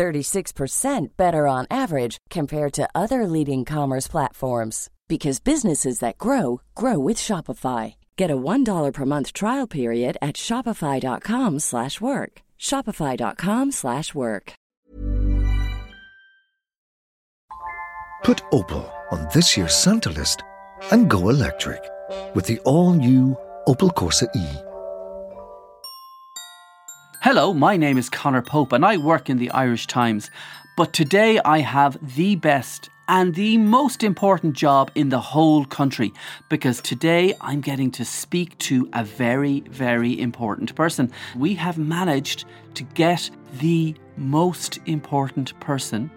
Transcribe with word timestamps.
36% 0.00 1.08
better 1.18 1.46
on 1.46 1.66
average 1.70 2.16
compared 2.30 2.72
to 2.72 2.88
other 2.94 3.26
leading 3.26 3.66
commerce 3.66 4.08
platforms 4.08 4.88
because 5.08 5.40
businesses 5.40 5.98
that 5.98 6.16
grow 6.16 6.62
grow 6.74 6.98
with 6.98 7.18
Shopify. 7.18 7.94
Get 8.16 8.30
a 8.30 8.36
$1 8.36 8.92
per 8.94 9.04
month 9.04 9.34
trial 9.34 9.66
period 9.66 10.16
at 10.22 10.36
shopify.com/work. 10.36 12.32
shopify.com/work. 12.58 14.52
Put 18.24 18.40
Opel 18.52 18.84
on 19.10 19.20
this 19.34 19.56
year's 19.56 19.74
Santa 19.74 20.10
list 20.20 20.38
and 20.92 21.10
go 21.10 21.28
electric 21.28 21.82
with 22.34 22.46
the 22.46 22.58
all-new 22.72 23.36
Opel 23.66 23.90
Corsa 24.00 24.26
E. 24.36 24.69
Hello, 27.22 27.52
my 27.52 27.76
name 27.76 27.98
is 27.98 28.08
Conor 28.08 28.40
Pope 28.40 28.72
and 28.72 28.82
I 28.82 28.96
work 28.96 29.28
in 29.28 29.36
the 29.36 29.50
Irish 29.50 29.86
Times. 29.86 30.30
But 30.74 30.94
today 30.94 31.38
I 31.44 31.58
have 31.58 31.98
the 32.16 32.36
best 32.36 32.88
and 33.08 33.34
the 33.34 33.58
most 33.58 34.02
important 34.02 34.56
job 34.56 34.90
in 34.94 35.10
the 35.10 35.20
whole 35.20 35.66
country 35.66 36.14
because 36.48 36.80
today 36.80 37.34
I'm 37.42 37.60
getting 37.60 37.90
to 37.90 38.06
speak 38.06 38.56
to 38.60 38.88
a 38.94 39.04
very, 39.04 39.60
very 39.68 40.18
important 40.18 40.74
person. 40.74 41.12
We 41.36 41.52
have 41.56 41.76
managed 41.76 42.46
to 42.76 42.84
get 42.84 43.28
the 43.52 43.94
most 44.16 44.78
important 44.86 45.60
person 45.60 46.10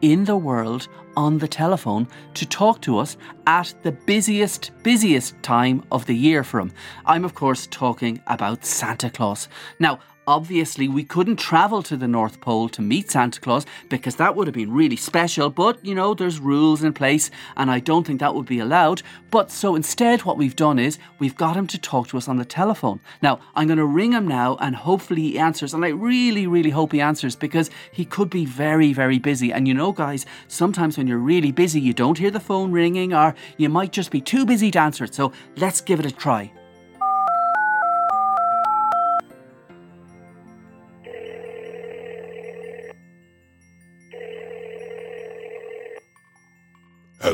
in 0.00 0.24
the 0.24 0.36
world 0.36 0.88
on 1.16 1.38
the 1.38 1.48
telephone 1.48 2.06
to 2.34 2.46
talk 2.46 2.80
to 2.82 2.98
us 2.98 3.16
at 3.46 3.74
the 3.82 3.92
busiest, 3.92 4.70
busiest 4.82 5.40
time 5.42 5.84
of 5.90 6.06
the 6.06 6.14
year 6.14 6.44
for 6.44 6.60
him. 6.60 6.72
I'm, 7.06 7.24
of 7.24 7.34
course, 7.34 7.66
talking 7.68 8.20
about 8.26 8.64
Santa 8.64 9.10
Claus. 9.10 9.48
Now, 9.78 9.98
Obviously, 10.28 10.88
we 10.88 11.04
couldn't 11.04 11.36
travel 11.36 11.82
to 11.82 11.96
the 11.96 12.06
North 12.06 12.38
Pole 12.42 12.68
to 12.68 12.82
meet 12.82 13.10
Santa 13.10 13.40
Claus 13.40 13.64
because 13.88 14.16
that 14.16 14.36
would 14.36 14.46
have 14.46 14.52
been 14.54 14.70
really 14.70 14.94
special, 14.94 15.48
but 15.48 15.82
you 15.82 15.94
know, 15.94 16.12
there's 16.12 16.38
rules 16.38 16.82
in 16.82 16.92
place 16.92 17.30
and 17.56 17.70
I 17.70 17.80
don't 17.80 18.06
think 18.06 18.20
that 18.20 18.34
would 18.34 18.44
be 18.44 18.58
allowed. 18.58 19.00
But 19.30 19.50
so 19.50 19.74
instead, 19.74 20.24
what 20.24 20.36
we've 20.36 20.54
done 20.54 20.78
is 20.78 20.98
we've 21.18 21.34
got 21.34 21.56
him 21.56 21.66
to 21.68 21.78
talk 21.78 22.08
to 22.08 22.18
us 22.18 22.28
on 22.28 22.36
the 22.36 22.44
telephone. 22.44 23.00
Now, 23.22 23.40
I'm 23.54 23.68
going 23.68 23.78
to 23.78 23.86
ring 23.86 24.12
him 24.12 24.28
now 24.28 24.58
and 24.60 24.76
hopefully 24.76 25.22
he 25.22 25.38
answers. 25.38 25.72
And 25.72 25.82
I 25.82 25.88
really, 25.88 26.46
really 26.46 26.68
hope 26.68 26.92
he 26.92 27.00
answers 27.00 27.34
because 27.34 27.70
he 27.90 28.04
could 28.04 28.28
be 28.28 28.44
very, 28.44 28.92
very 28.92 29.18
busy. 29.18 29.50
And 29.50 29.66
you 29.66 29.72
know, 29.72 29.92
guys, 29.92 30.26
sometimes 30.46 30.98
when 30.98 31.06
you're 31.06 31.16
really 31.16 31.52
busy, 31.52 31.80
you 31.80 31.94
don't 31.94 32.18
hear 32.18 32.30
the 32.30 32.38
phone 32.38 32.70
ringing 32.70 33.14
or 33.14 33.34
you 33.56 33.70
might 33.70 33.92
just 33.92 34.10
be 34.10 34.20
too 34.20 34.44
busy 34.44 34.70
to 34.72 34.78
answer 34.78 35.04
it. 35.04 35.14
So 35.14 35.32
let's 35.56 35.80
give 35.80 36.00
it 36.00 36.04
a 36.04 36.10
try. 36.10 36.52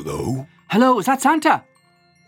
Hello? 0.05 0.47
Hello, 0.69 0.99
is 0.99 1.07
that 1.07 1.23
Santa? 1.23 1.65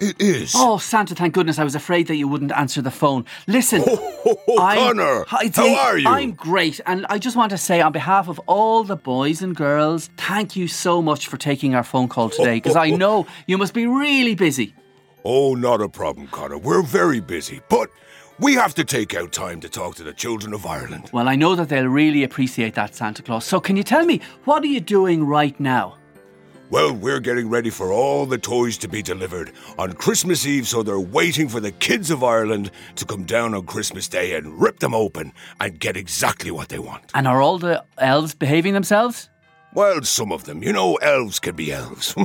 It 0.01 0.19
is. 0.19 0.55
Oh, 0.57 0.79
Santa, 0.79 1.15
thank 1.15 1.35
goodness. 1.35 1.59
I 1.59 1.65
was 1.65 1.75
afraid 1.75 2.07
that 2.07 2.17
you 2.17 2.27
wouldn't 2.27 2.53
answer 2.53 2.81
the 2.81 2.91
phone. 2.91 3.27
Listen. 3.47 3.83
Oh, 3.87 4.39
Conor, 4.57 5.25
Hi, 5.29 5.51
how 5.55 5.75
are 5.75 5.99
you? 5.99 6.09
I'm 6.09 6.33
great. 6.33 6.81
And 6.87 7.05
I 7.11 7.19
just 7.19 7.37
want 7.37 7.51
to 7.51 7.59
say, 7.59 7.83
on 7.83 7.93
behalf 7.93 8.29
of 8.29 8.39
all 8.47 8.83
the 8.83 8.97
boys 8.97 9.43
and 9.43 9.55
girls, 9.55 10.09
thank 10.17 10.57
you 10.57 10.69
so 10.69 11.03
much 11.03 11.27
for 11.29 11.37
taking 11.37 11.75
our 11.75 11.83
phone 11.85 12.09
call 12.09 12.31
today 12.31 12.55
because 12.55 12.77
I 12.77 12.91
know 13.03 13.27
you 13.47 13.59
must 13.59 13.75
be 13.75 13.87
really 13.87 14.35
busy. 14.35 14.75
Oh, 15.25 15.55
not 15.55 15.83
a 15.83 15.89
problem, 15.89 16.29
Conor. 16.29 16.57
We're 16.57 16.83
very 16.83 17.21
busy, 17.21 17.61
but 17.69 17.91
we 18.39 18.55
have 18.55 18.75
to 18.77 18.85
take 18.85 19.15
out 19.15 19.33
time 19.33 19.61
to 19.61 19.69
talk 19.69 19.97
to 19.97 20.03
the 20.03 20.15
children 20.15 20.55
of 20.55 20.65
Ireland. 20.65 21.11
Well, 21.13 21.29
I 21.29 21.37
know 21.37 21.55
that 21.55 21.69
they'll 21.69 21.89
really 21.89 22.25
appreciate 22.25 22.75
that, 22.75 22.95
Santa 22.95 23.23
Claus. 23.23 23.45
So, 23.45 23.61
can 23.61 23.77
you 23.77 23.83
tell 23.83 24.07
me, 24.07 24.23
what 24.45 24.63
are 24.63 24.67
you 24.67 24.81
doing 24.81 25.27
right 25.27 25.59
now? 25.61 25.99
Well, 26.69 26.93
we're 26.93 27.21
getting 27.21 27.49
ready 27.49 27.71
for 27.71 27.93
all 27.93 28.27
the 28.27 28.39
toys 28.39 28.77
to 28.79 28.89
be 28.89 29.01
delivered 29.01 29.53
on 29.79 29.93
Christmas 29.93 30.45
Eve, 30.45 30.67
so 30.67 30.83
they're 30.83 30.99
waiting 30.99 31.49
for 31.49 31.61
the 31.61 31.71
kids 31.71 32.11
of 32.11 32.25
Ireland 32.25 32.73
to 32.97 33.05
come 33.05 33.23
down 33.23 33.55
on 33.55 33.67
Christmas 33.67 34.09
Day 34.09 34.35
and 34.35 34.61
rip 34.61 34.81
them 34.81 34.93
open 34.93 35.33
and 35.61 35.79
get 35.79 35.97
exactly 35.97 36.51
what 36.51 36.69
they 36.69 36.81
want. 36.81 37.13
And 37.15 37.29
are 37.29 37.41
all 37.41 37.59
the 37.59 37.85
elves 37.99 38.35
behaving 38.35 38.75
themselves? 38.75 39.29
Well, 39.75 40.03
some 40.03 40.33
of 40.33 40.45
them. 40.45 40.65
You 40.65 40.73
know, 40.73 40.97
elves 40.97 41.39
can 41.39 41.55
be 41.55 41.73
elves. 41.73 42.17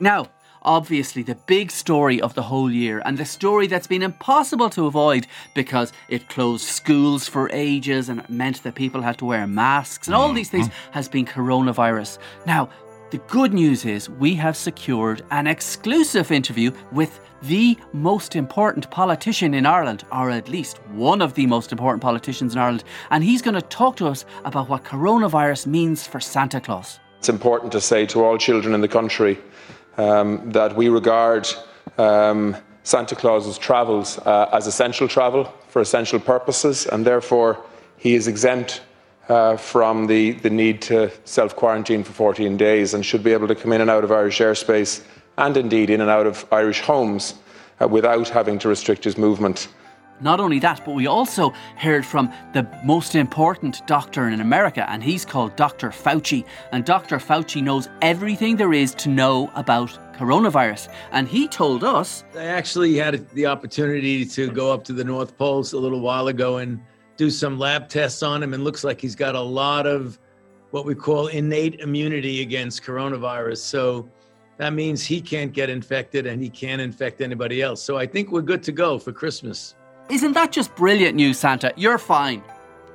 Now, 0.00 0.28
obviously, 0.62 1.22
the 1.22 1.36
big 1.46 1.70
story 1.70 2.20
of 2.20 2.34
the 2.34 2.42
whole 2.42 2.70
year, 2.70 3.00
and 3.04 3.16
the 3.16 3.24
story 3.24 3.68
that's 3.68 3.86
been 3.86 4.02
impossible 4.02 4.68
to 4.70 4.86
avoid 4.86 5.28
because 5.54 5.92
it 6.08 6.28
closed 6.28 6.66
schools 6.66 7.28
for 7.28 7.48
ages 7.52 8.08
and 8.08 8.20
it 8.20 8.28
meant 8.28 8.62
that 8.64 8.74
people 8.74 9.00
had 9.00 9.16
to 9.18 9.24
wear 9.24 9.46
masks 9.46 10.08
and 10.08 10.14
all 10.14 10.32
these 10.32 10.50
things, 10.50 10.68
mm-hmm. 10.68 10.92
has 10.92 11.08
been 11.08 11.24
coronavirus. 11.24 12.18
Now, 12.46 12.68
the 13.12 13.18
good 13.28 13.52
news 13.52 13.84
is 13.84 14.08
we 14.08 14.34
have 14.34 14.56
secured 14.56 15.22
an 15.30 15.46
exclusive 15.46 16.32
interview 16.32 16.72
with 16.92 17.20
the 17.42 17.76
most 17.92 18.34
important 18.34 18.90
politician 18.90 19.52
in 19.52 19.66
Ireland, 19.66 20.02
or 20.10 20.30
at 20.30 20.48
least 20.48 20.78
one 20.92 21.20
of 21.20 21.34
the 21.34 21.44
most 21.44 21.72
important 21.72 22.00
politicians 22.00 22.54
in 22.54 22.58
Ireland, 22.58 22.84
and 23.10 23.22
he's 23.22 23.42
going 23.42 23.54
to 23.54 23.60
talk 23.60 23.96
to 23.96 24.06
us 24.06 24.24
about 24.46 24.70
what 24.70 24.84
coronavirus 24.84 25.66
means 25.66 26.06
for 26.06 26.20
Santa 26.20 26.58
Claus. 26.58 27.00
It's 27.18 27.28
important 27.28 27.70
to 27.72 27.82
say 27.82 28.06
to 28.06 28.24
all 28.24 28.38
children 28.38 28.74
in 28.74 28.80
the 28.80 28.88
country 28.88 29.38
um, 29.98 30.50
that 30.50 30.74
we 30.74 30.88
regard 30.88 31.46
um, 31.98 32.56
Santa 32.82 33.14
Claus's 33.14 33.58
travels 33.58 34.18
uh, 34.20 34.48
as 34.54 34.66
essential 34.66 35.06
travel 35.06 35.52
for 35.68 35.82
essential 35.82 36.18
purposes, 36.18 36.86
and 36.86 37.04
therefore 37.04 37.62
he 37.98 38.14
is 38.14 38.26
exempt 38.26 38.80
uh, 39.28 39.56
from 39.56 40.06
the, 40.06 40.32
the 40.32 40.50
need 40.50 40.82
to 40.82 41.10
self 41.24 41.54
quarantine 41.56 42.02
for 42.04 42.12
14 42.12 42.56
days 42.56 42.94
and 42.94 43.04
should 43.04 43.22
be 43.22 43.32
able 43.32 43.48
to 43.48 43.54
come 43.54 43.72
in 43.72 43.80
and 43.80 43.90
out 43.90 44.04
of 44.04 44.12
Irish 44.12 44.40
airspace 44.40 45.02
and 45.38 45.56
indeed 45.56 45.90
in 45.90 46.00
and 46.00 46.10
out 46.10 46.26
of 46.26 46.46
Irish 46.52 46.80
homes 46.80 47.34
uh, 47.80 47.88
without 47.88 48.28
having 48.28 48.58
to 48.58 48.68
restrict 48.68 49.04
his 49.04 49.16
movement. 49.16 49.68
Not 50.20 50.38
only 50.38 50.60
that, 50.60 50.84
but 50.84 50.94
we 50.94 51.08
also 51.08 51.50
heard 51.76 52.06
from 52.06 52.32
the 52.52 52.68
most 52.84 53.16
important 53.16 53.84
doctor 53.88 54.28
in 54.28 54.40
America, 54.40 54.88
and 54.88 55.02
he's 55.02 55.24
called 55.24 55.56
Dr. 55.56 55.88
Fauci. 55.88 56.44
And 56.70 56.84
Dr. 56.84 57.18
Fauci 57.18 57.60
knows 57.60 57.88
everything 58.02 58.54
there 58.54 58.72
is 58.72 58.94
to 58.96 59.08
know 59.08 59.50
about 59.56 59.98
coronavirus. 60.14 60.92
And 61.10 61.26
he 61.26 61.48
told 61.48 61.82
us 61.82 62.22
I 62.36 62.44
actually 62.44 62.94
had 62.94 63.28
the 63.30 63.46
opportunity 63.46 64.24
to 64.26 64.48
go 64.48 64.72
up 64.72 64.84
to 64.84 64.92
the 64.92 65.02
North 65.02 65.36
Pole 65.36 65.60
a 65.60 65.76
little 65.76 66.00
while 66.00 66.28
ago 66.28 66.58
and 66.58 66.80
do 67.16 67.30
some 67.30 67.58
lab 67.58 67.88
tests 67.88 68.22
on 68.22 68.42
him, 68.42 68.54
and 68.54 68.64
looks 68.64 68.84
like 68.84 69.00
he's 69.00 69.16
got 69.16 69.34
a 69.34 69.40
lot 69.40 69.86
of 69.86 70.18
what 70.70 70.86
we 70.86 70.94
call 70.94 71.26
innate 71.28 71.80
immunity 71.80 72.42
against 72.42 72.82
coronavirus. 72.82 73.58
So 73.58 74.08
that 74.56 74.72
means 74.72 75.04
he 75.04 75.20
can't 75.20 75.52
get 75.52 75.68
infected 75.70 76.26
and 76.26 76.42
he 76.42 76.48
can't 76.48 76.80
infect 76.80 77.20
anybody 77.20 77.62
else. 77.62 77.82
So 77.82 77.98
I 77.98 78.06
think 78.06 78.32
we're 78.32 78.42
good 78.42 78.62
to 78.64 78.72
go 78.72 78.98
for 78.98 79.12
Christmas. 79.12 79.74
Isn't 80.10 80.32
that 80.32 80.50
just 80.52 80.74
brilliant 80.74 81.16
news, 81.16 81.38
Santa? 81.38 81.72
You're 81.76 81.98
fine. 81.98 82.42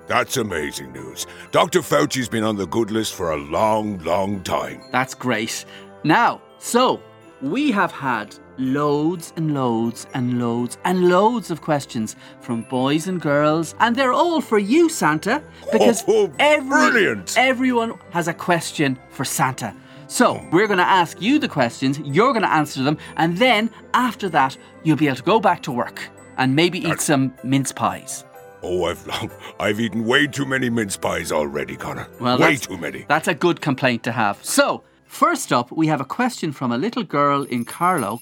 That's 0.07 0.37
amazing 0.37 0.93
news. 0.93 1.27
Dr. 1.51 1.81
Fauci's 1.81 2.29
been 2.29 2.43
on 2.43 2.55
the 2.55 2.67
good 2.67 2.91
list 2.91 3.13
for 3.13 3.31
a 3.31 3.37
long, 3.37 3.99
long 3.99 4.41
time. 4.43 4.81
That's 4.91 5.13
great. 5.13 5.65
Now, 6.03 6.41
so 6.59 7.01
we 7.41 7.71
have 7.71 7.91
had 7.91 8.35
loads 8.57 9.33
and 9.35 9.53
loads 9.53 10.07
and 10.13 10.39
loads 10.39 10.77
and 10.85 11.09
loads 11.09 11.51
of 11.51 11.61
questions 11.61 12.15
from 12.41 12.63
boys 12.63 13.07
and 13.07 13.21
girls, 13.21 13.75
and 13.79 13.95
they're 13.95 14.13
all 14.13 14.41
for 14.41 14.59
you, 14.59 14.89
Santa, 14.89 15.41
because 15.71 16.03
Oh, 16.07 16.27
oh 16.27 16.33
every, 16.39 16.67
brilliant. 16.91 17.35
everyone 17.37 17.93
has 18.11 18.27
a 18.27 18.33
question 18.33 18.97
for 19.09 19.25
Santa. 19.25 19.73
So, 20.09 20.41
we're 20.53 20.67
going 20.67 20.77
to 20.77 20.85
ask 20.87 21.21
you 21.21 21.37
the 21.37 21.49
questions, 21.49 21.99
you're 21.99 22.31
going 22.31 22.43
to 22.43 22.51
answer 22.53 22.81
them, 22.81 22.97
and 23.17 23.37
then 23.37 23.69
after 23.93 24.29
that, 24.29 24.57
you'll 24.83 24.95
be 24.95 25.07
able 25.07 25.17
to 25.17 25.23
go 25.23 25.39
back 25.41 25.61
to 25.63 25.71
work 25.71 26.01
and 26.37 26.55
maybe 26.55 26.79
eat 26.79 27.01
some 27.01 27.33
mince 27.43 27.73
pies. 27.73 28.23
Oh, 28.63 28.85
I've 28.85 29.31
I've 29.59 29.79
eaten 29.79 30.05
way 30.05 30.25
too 30.27 30.45
many 30.45 30.69
mince 30.69 30.95
pies 30.97 31.31
already, 31.31 31.75
Conor. 31.75 32.07
Well, 32.21 32.39
way 32.39 32.55
too 32.55 32.77
many. 32.77 33.05
That's 33.09 33.27
a 33.27 33.33
good 33.33 33.59
complaint 33.61 34.03
to 34.03 34.11
have. 34.13 34.43
So, 34.43 34.83
first 35.05 35.51
up, 35.51 35.71
we 35.71 35.87
have 35.87 35.99
a 36.01 36.05
question 36.05 36.51
from 36.53 36.71
a 36.71 36.77
little 36.77 37.03
girl 37.03 37.43
in 37.43 37.65
Carlow. 37.65 38.21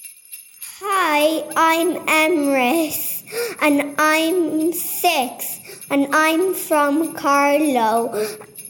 Hi, 0.80 1.42
I'm 1.56 2.06
Emrys, 2.06 3.24
and 3.62 3.96
I'm 3.98 4.74
six, 4.74 5.58
and 5.90 6.14
I'm 6.14 6.54
from 6.54 7.14
Carlow. 7.14 8.28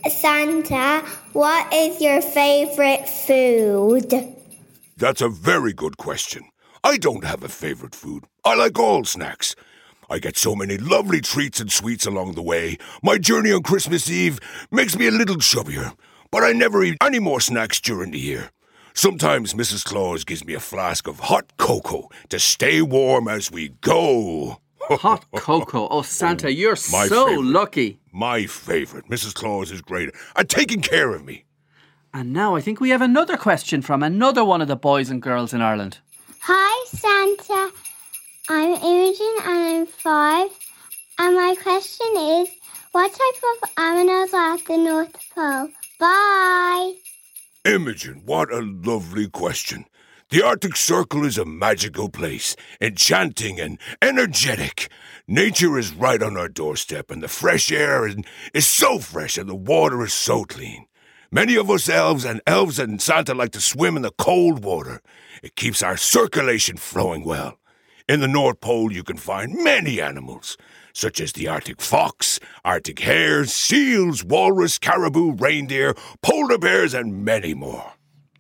Santa, 0.07 1.03
what 1.33 1.73
is 1.73 1.99
your 1.99 2.21
favorite 2.21 3.09
food? 3.09 4.13
That's 4.95 5.21
a 5.21 5.29
very 5.29 5.73
good 5.73 5.97
question. 5.97 6.43
I 6.83 6.97
don't 6.97 7.23
have 7.23 7.41
a 7.41 7.49
favorite 7.49 7.95
food. 7.95 8.25
I 8.43 8.53
like 8.53 8.77
all 8.77 9.03
snacks. 9.03 9.55
I 10.07 10.19
get 10.19 10.37
so 10.37 10.55
many 10.55 10.77
lovely 10.77 11.21
treats 11.21 11.59
and 11.59 11.71
sweets 11.71 12.05
along 12.05 12.33
the 12.35 12.43
way. 12.43 12.77
My 13.01 13.17
journey 13.17 13.51
on 13.51 13.63
Christmas 13.63 14.11
Eve 14.11 14.37
makes 14.69 14.95
me 14.95 15.07
a 15.07 15.11
little 15.11 15.37
chubbier, 15.37 15.93
but 16.29 16.43
I 16.43 16.51
never 16.51 16.83
eat 16.83 16.97
any 17.01 17.17
more 17.17 17.41
snacks 17.41 17.81
during 17.81 18.11
the 18.11 18.19
year. 18.19 18.51
Sometimes 18.97 19.53
Mrs. 19.53 19.83
Claus 19.83 20.23
gives 20.23 20.45
me 20.45 20.53
a 20.53 20.59
flask 20.59 21.05
of 21.05 21.19
hot 21.19 21.57
cocoa 21.57 22.09
to 22.29 22.39
stay 22.39 22.81
warm 22.81 23.27
as 23.27 23.51
we 23.51 23.69
go. 23.81 24.61
Hot 24.89 25.25
cocoa. 25.35 25.87
Oh, 25.89 26.01
Santa, 26.01 26.47
oh, 26.47 26.49
you're 26.49 26.77
My 26.91 27.07
so 27.07 27.27
favourite. 27.27 27.43
lucky. 27.45 27.99
My 28.13 28.45
favourite. 28.45 29.09
Mrs. 29.09 29.33
Claus 29.33 29.69
is 29.69 29.81
great 29.81 30.11
at 30.37 30.47
taking 30.47 30.79
care 30.81 31.13
of 31.13 31.25
me. 31.25 31.43
And 32.13 32.31
now 32.31 32.55
I 32.55 32.61
think 32.61 32.79
we 32.79 32.91
have 32.91 33.01
another 33.01 33.35
question 33.35 33.81
from 33.81 34.01
another 34.01 34.45
one 34.45 34.61
of 34.61 34.69
the 34.69 34.77
boys 34.77 35.09
and 35.09 35.21
girls 35.21 35.53
in 35.53 35.61
Ireland. 35.61 35.97
Hi, 36.43 36.85
Santa. 36.87 37.71
I'm 38.47 38.73
Imogen 38.75 39.35
and 39.43 39.75
I'm 39.75 39.85
five. 39.87 40.51
And 41.19 41.35
my 41.35 41.55
question 41.61 42.07
is 42.15 42.49
what 42.93 43.11
type 43.11 43.43
of 43.63 43.69
animals 43.77 44.33
are 44.33 44.53
at 44.53 44.65
the 44.65 44.77
North 44.77 45.17
Pole? 45.35 45.69
Bye. 45.99 46.93
Imogen, 47.65 48.21
what 48.25 48.53
a 48.53 48.59
lovely 48.59 49.27
question. 49.27 49.85
The 50.29 50.43
Arctic 50.45 50.75
Circle 50.75 51.25
is 51.25 51.39
a 51.39 51.45
magical 51.45 52.09
place, 52.09 52.55
enchanting 52.79 53.59
and 53.59 53.79
energetic. 54.03 54.91
Nature 55.27 55.79
is 55.79 55.91
right 55.91 56.21
on 56.21 56.37
our 56.37 56.47
doorstep, 56.47 57.09
and 57.09 57.23
the 57.23 57.27
fresh 57.27 57.71
air 57.71 58.07
is, 58.07 58.17
is 58.53 58.67
so 58.67 58.99
fresh 58.99 59.35
and 59.35 59.49
the 59.49 59.55
water 59.55 60.03
is 60.03 60.13
so 60.13 60.43
clean. 60.43 60.85
Many 61.31 61.55
of 61.55 61.71
us 61.71 61.89
elves 61.89 62.23
and 62.23 62.39
elves 62.45 62.77
and 62.77 63.01
Santa 63.01 63.33
like 63.33 63.51
to 63.53 63.61
swim 63.61 63.95
in 63.95 64.03
the 64.03 64.11
cold 64.11 64.63
water. 64.63 65.01
It 65.41 65.55
keeps 65.55 65.81
our 65.81 65.97
circulation 65.97 66.77
flowing 66.77 67.23
well. 67.23 67.57
In 68.07 68.19
the 68.19 68.27
North 68.27 68.61
Pole, 68.61 68.91
you 68.91 69.03
can 69.03 69.17
find 69.17 69.55
many 69.63 69.99
animals, 69.99 70.55
such 70.95 71.19
as 71.19 71.33
the 71.33 71.47
Arctic 71.47 71.81
fox, 71.81 72.39
Arctic 72.63 72.99
hares, 72.99 73.53
seals, 73.53 74.23
walrus, 74.23 74.79
caribou, 74.79 75.33
reindeer, 75.33 75.93
polar 76.21 76.57
bears, 76.57 76.93
and 76.93 77.23
many 77.25 77.53
more. 77.53 77.91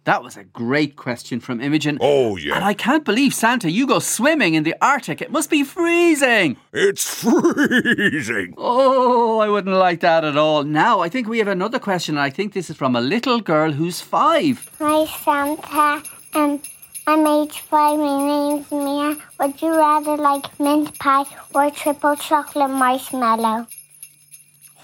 That 0.05 0.21
was 0.23 0.37
a 0.37 0.43
great 0.43 0.95
question 0.95 1.39
from 1.39 1.59
Imogen. 1.59 1.97
Oh, 1.99 2.37
yeah. 2.37 2.55
And 2.55 2.63
I 2.63 2.75
can't 2.75 3.03
believe, 3.03 3.33
Santa, 3.33 3.71
you 3.71 3.87
go 3.87 3.97
swimming 3.97 4.53
in 4.53 4.61
the 4.63 4.75
Arctic. 4.79 5.19
It 5.19 5.31
must 5.31 5.49
be 5.49 5.63
freezing. 5.63 6.57
It's 6.71 7.03
freezing. 7.23 8.53
Oh, 8.55 9.39
I 9.39 9.49
wouldn't 9.49 9.75
like 9.75 10.01
that 10.01 10.23
at 10.23 10.37
all. 10.37 10.63
Now, 10.63 10.99
I 10.99 11.09
think 11.09 11.27
we 11.27 11.39
have 11.39 11.47
another 11.47 11.79
question. 11.79 12.15
and 12.15 12.21
I 12.21 12.29
think 12.29 12.53
this 12.53 12.69
is 12.69 12.77
from 12.77 12.95
a 12.95 13.01
little 13.01 13.41
girl 13.41 13.71
who's 13.71 13.99
five. 13.99 14.69
Hi, 14.79 15.05
Santa. 15.05 16.03
Um, 16.35 16.61
I'm 17.07 17.25
age 17.27 17.59
five. 17.61 17.99
My 17.99 18.17
name's 18.27 18.71
Mia. 18.71 19.15
Would 19.39 19.61
you 19.61 19.75
rather 19.75 20.17
like 20.17 20.59
mint 20.59 20.97
pie 20.99 21.25
or 21.53 21.69
triple 21.71 22.15
chocolate 22.15 22.69
marshmallow? 22.71 23.67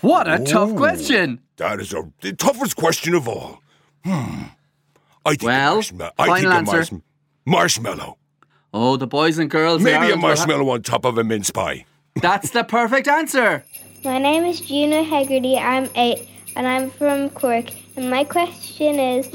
What 0.02 0.28
a 0.32 0.44
tough 0.44 0.76
question. 0.76 1.40
That 1.58 1.80
is 1.80 1.94
a, 1.94 2.12
the 2.22 2.34
toughest 2.34 2.76
question 2.76 3.14
of 3.16 3.28
all. 3.28 3.62
Hmm. 4.04 4.44
I 5.26 5.32
think 5.32 5.44
Well, 5.44 5.72
a 5.72 5.76
marshmallow. 5.76 6.12
I 6.18 6.26
final 6.28 6.42
think 6.42 6.54
answer. 6.54 6.72
marshmallow. 6.76 7.04
Marshmallow. 7.46 8.18
Oh, 8.74 8.98
the 8.98 9.08
boys 9.08 9.38
and 9.38 9.50
girls. 9.50 9.82
Maybe 9.82 9.96
a 9.96 10.00
Ireland 10.00 10.22
ha- 10.22 10.28
marshmallow 10.28 10.70
on 10.70 10.82
top 10.84 11.06
of 11.06 11.18
a 11.18 11.24
mince 11.24 11.50
pie. 11.52 11.86
That's 12.22 12.52
the 12.52 12.64
perfect 12.64 13.08
answer. 13.08 13.64
My 14.04 14.18
name 14.18 14.46
is 14.46 14.62
Gina 14.62 15.04
Hegarty. 15.04 15.58
I'm 15.58 15.90
eight 15.96 16.28
and 16.56 16.68
I'm 16.68 16.90
from 16.92 17.30
Cork. 17.32 17.66
And 17.96 18.10
my 18.10 18.24
question 18.24 19.00
is 19.00 19.28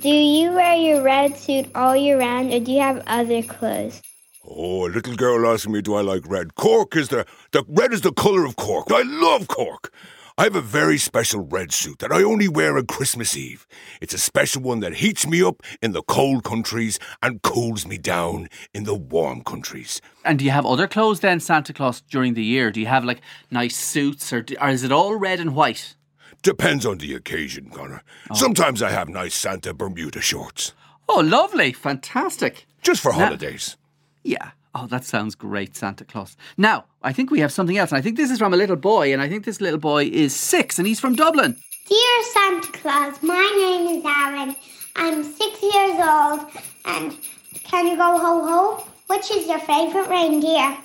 Do 0.00 0.08
you 0.08 0.52
wear 0.52 0.76
your 0.76 1.02
red 1.02 1.36
suit 1.36 1.66
all 1.74 1.94
year 1.94 2.18
round 2.18 2.54
or 2.54 2.60
do 2.60 2.72
you 2.72 2.80
have 2.80 3.02
other 3.06 3.42
clothes? 3.42 4.00
Oh, 4.42 4.86
a 4.86 4.88
little 4.88 5.14
girl 5.14 5.46
asking 5.52 5.72
me, 5.72 5.82
do 5.82 5.94
I 5.94 6.00
like 6.00 6.26
red? 6.26 6.54
Cork 6.54 6.96
is 6.96 7.08
the, 7.08 7.26
the 7.50 7.64
red 7.68 7.92
is 7.92 8.00
the 8.00 8.12
colour 8.12 8.46
of 8.46 8.56
Cork. 8.56 8.90
I 8.90 9.02
love 9.02 9.46
Cork. 9.46 9.92
I 10.38 10.44
have 10.44 10.56
a 10.56 10.62
very 10.62 10.96
special 10.96 11.40
red 11.40 11.70
suit 11.70 11.98
that 11.98 12.12
I 12.12 12.22
only 12.22 12.48
wear 12.48 12.78
on 12.78 12.86
Christmas 12.86 13.36
Eve. 13.36 13.66
It's 14.00 14.14
a 14.14 14.18
special 14.18 14.62
one 14.62 14.80
that 14.80 14.94
heats 14.94 15.26
me 15.26 15.42
up 15.42 15.62
in 15.82 15.92
the 15.92 16.02
cold 16.04 16.44
countries 16.44 16.98
and 17.20 17.42
cools 17.42 17.86
me 17.86 17.98
down 17.98 18.48
in 18.72 18.84
the 18.84 18.94
warm 18.94 19.44
countries. 19.44 20.00
And 20.24 20.38
do 20.38 20.46
you 20.46 20.50
have 20.50 20.64
other 20.64 20.88
clothes 20.88 21.20
then, 21.20 21.40
Santa 21.40 21.74
Claus, 21.74 22.00
during 22.00 22.32
the 22.32 22.44
year? 22.44 22.70
Do 22.70 22.80
you 22.80 22.86
have 22.86 23.04
like 23.04 23.20
nice 23.50 23.76
suits 23.76 24.32
or, 24.32 24.46
or 24.62 24.70
is 24.70 24.82
it 24.82 24.92
all 24.92 25.14
red 25.16 25.40
and 25.40 25.54
white? 25.54 25.94
Depends 26.42 26.86
on 26.86 26.98
the 26.98 27.14
occasion, 27.14 27.70
Conor. 27.70 28.02
Oh. 28.30 28.34
Sometimes 28.34 28.82
I 28.82 28.90
have 28.90 29.08
nice 29.08 29.34
Santa 29.34 29.74
Bermuda 29.74 30.20
shorts. 30.20 30.72
Oh, 31.08 31.20
lovely. 31.20 31.72
Fantastic. 31.72 32.66
Just 32.82 33.02
for 33.02 33.12
Now- 33.12 33.18
holidays. 33.26 33.76
Yeah. 34.24 34.50
Oh, 34.74 34.86
that 34.86 35.04
sounds 35.04 35.34
great, 35.34 35.76
Santa 35.76 36.04
Claus. 36.04 36.36
Now, 36.56 36.84
I 37.02 37.12
think 37.12 37.30
we 37.30 37.40
have 37.40 37.52
something 37.52 37.76
else. 37.76 37.90
And 37.90 37.98
I 37.98 38.02
think 38.02 38.16
this 38.16 38.30
is 38.30 38.38
from 38.38 38.54
a 38.54 38.56
little 38.56 38.76
boy. 38.76 39.12
And 39.12 39.20
I 39.20 39.28
think 39.28 39.44
this 39.44 39.60
little 39.60 39.80
boy 39.80 40.04
is 40.04 40.34
six 40.34 40.78
and 40.78 40.86
he's 40.86 41.00
from 41.00 41.16
Dublin. 41.16 41.56
Dear 41.88 42.22
Santa 42.32 42.72
Claus, 42.72 43.20
my 43.22 43.52
name 43.58 43.98
is 43.98 44.04
Aaron. 44.04 44.54
I'm 44.96 45.24
six 45.24 45.60
years 45.62 45.96
old. 45.98 46.46
And 46.84 47.16
can 47.64 47.88
you 47.88 47.96
go 47.96 48.16
ho 48.18 48.46
ho? 48.46 48.86
Which 49.08 49.30
is 49.32 49.48
your 49.48 49.58
favorite 49.58 50.08
reindeer? 50.08 50.78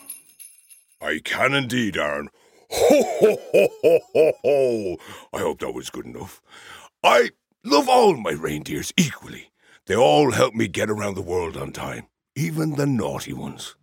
I 1.02 1.20
can 1.24 1.54
indeed, 1.54 1.96
Aaron. 1.96 2.30
Ho, 2.72 3.04
ho, 3.20 3.38
ho, 3.52 3.70
ho, 3.82 4.00
ho, 4.14 4.32
ho. 4.44 4.98
I 5.34 5.40
hope 5.40 5.60
that 5.60 5.74
was 5.74 5.90
good 5.90 6.06
enough. 6.06 6.42
I 7.04 7.32
love 7.64 7.88
all 7.88 8.16
my 8.16 8.32
reindeers 8.32 8.94
equally. 8.98 9.52
They 9.86 9.96
all 9.96 10.32
help 10.32 10.54
me 10.56 10.68
get 10.68 10.90
around 10.90 11.16
the 11.16 11.22
world 11.22 11.58
on 11.58 11.72
time, 11.72 12.08
even 12.36 12.76
the 12.76 12.88
naughty 12.88 13.34
ones. 13.34 13.76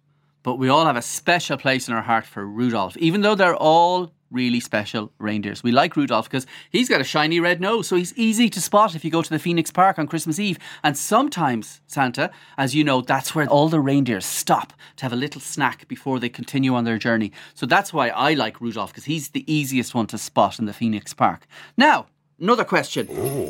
But 0.43 0.57
we 0.57 0.69
all 0.69 0.87
have 0.87 0.97
a 0.97 1.03
special 1.03 1.57
place 1.57 1.87
in 1.87 1.95
our 1.95 2.03
heart 2.03 2.27
for 2.27 2.45
Rudolph, 2.45 2.97
even 2.97 3.21
though 3.21 3.37
they're 3.37 3.55
all 3.55 4.13
really 4.33 4.61
special 4.61 5.13
reindeers. 5.19 5.63
We 5.63 5.73
like 5.73 5.97
Rudolph 5.97 6.29
because 6.29 6.47
he's 6.71 6.89
got 6.89 7.01
a 7.01 7.05
shiny 7.05 7.41
red 7.41 7.61
nose, 7.61 7.87
so 7.87 7.97
he's 7.97 8.15
easy 8.15 8.49
to 8.51 8.61
spot 8.61 8.95
if 8.95 9.05
you 9.05 9.11
go 9.11 9.23
to 9.23 9.31
the 9.31 9.39
Phoenix 9.39 9.71
Park 9.71 9.99
on 9.99 10.07
Christmas 10.07 10.39
Eve. 10.39 10.59
And 10.83 10.97
sometimes, 10.97 11.81
Santa, 11.87 12.31
as 12.57 12.75
you 12.75 12.85
know, 12.85 13.01
that's 13.01 13.35
where 13.35 13.47
all 13.47 13.69
the 13.69 13.81
reindeers 13.81 14.27
stop 14.27 14.73
to 14.97 15.05
have 15.05 15.13
a 15.13 15.17
little 15.17 15.41
snack 15.41 15.87
before 15.89 16.19
they 16.19 16.29
continue 16.29 16.75
on 16.75 16.85
their 16.85 16.99
journey. 16.99 17.33
So 17.55 17.67
that's 17.67 17.93
why 17.93 18.09
I 18.09 18.35
like 18.35 18.61
Rudolph 18.61 18.93
because 18.93 19.05
he's 19.05 19.31
the 19.31 19.51
easiest 19.53 19.95
one 19.95 20.07
to 20.09 20.19
spot 20.19 20.59
in 20.59 20.67
the 20.67 20.73
Phoenix 20.73 21.15
Park. 21.15 21.47
Now, 21.77 22.07
another 22.41 22.65
question. 22.65 23.07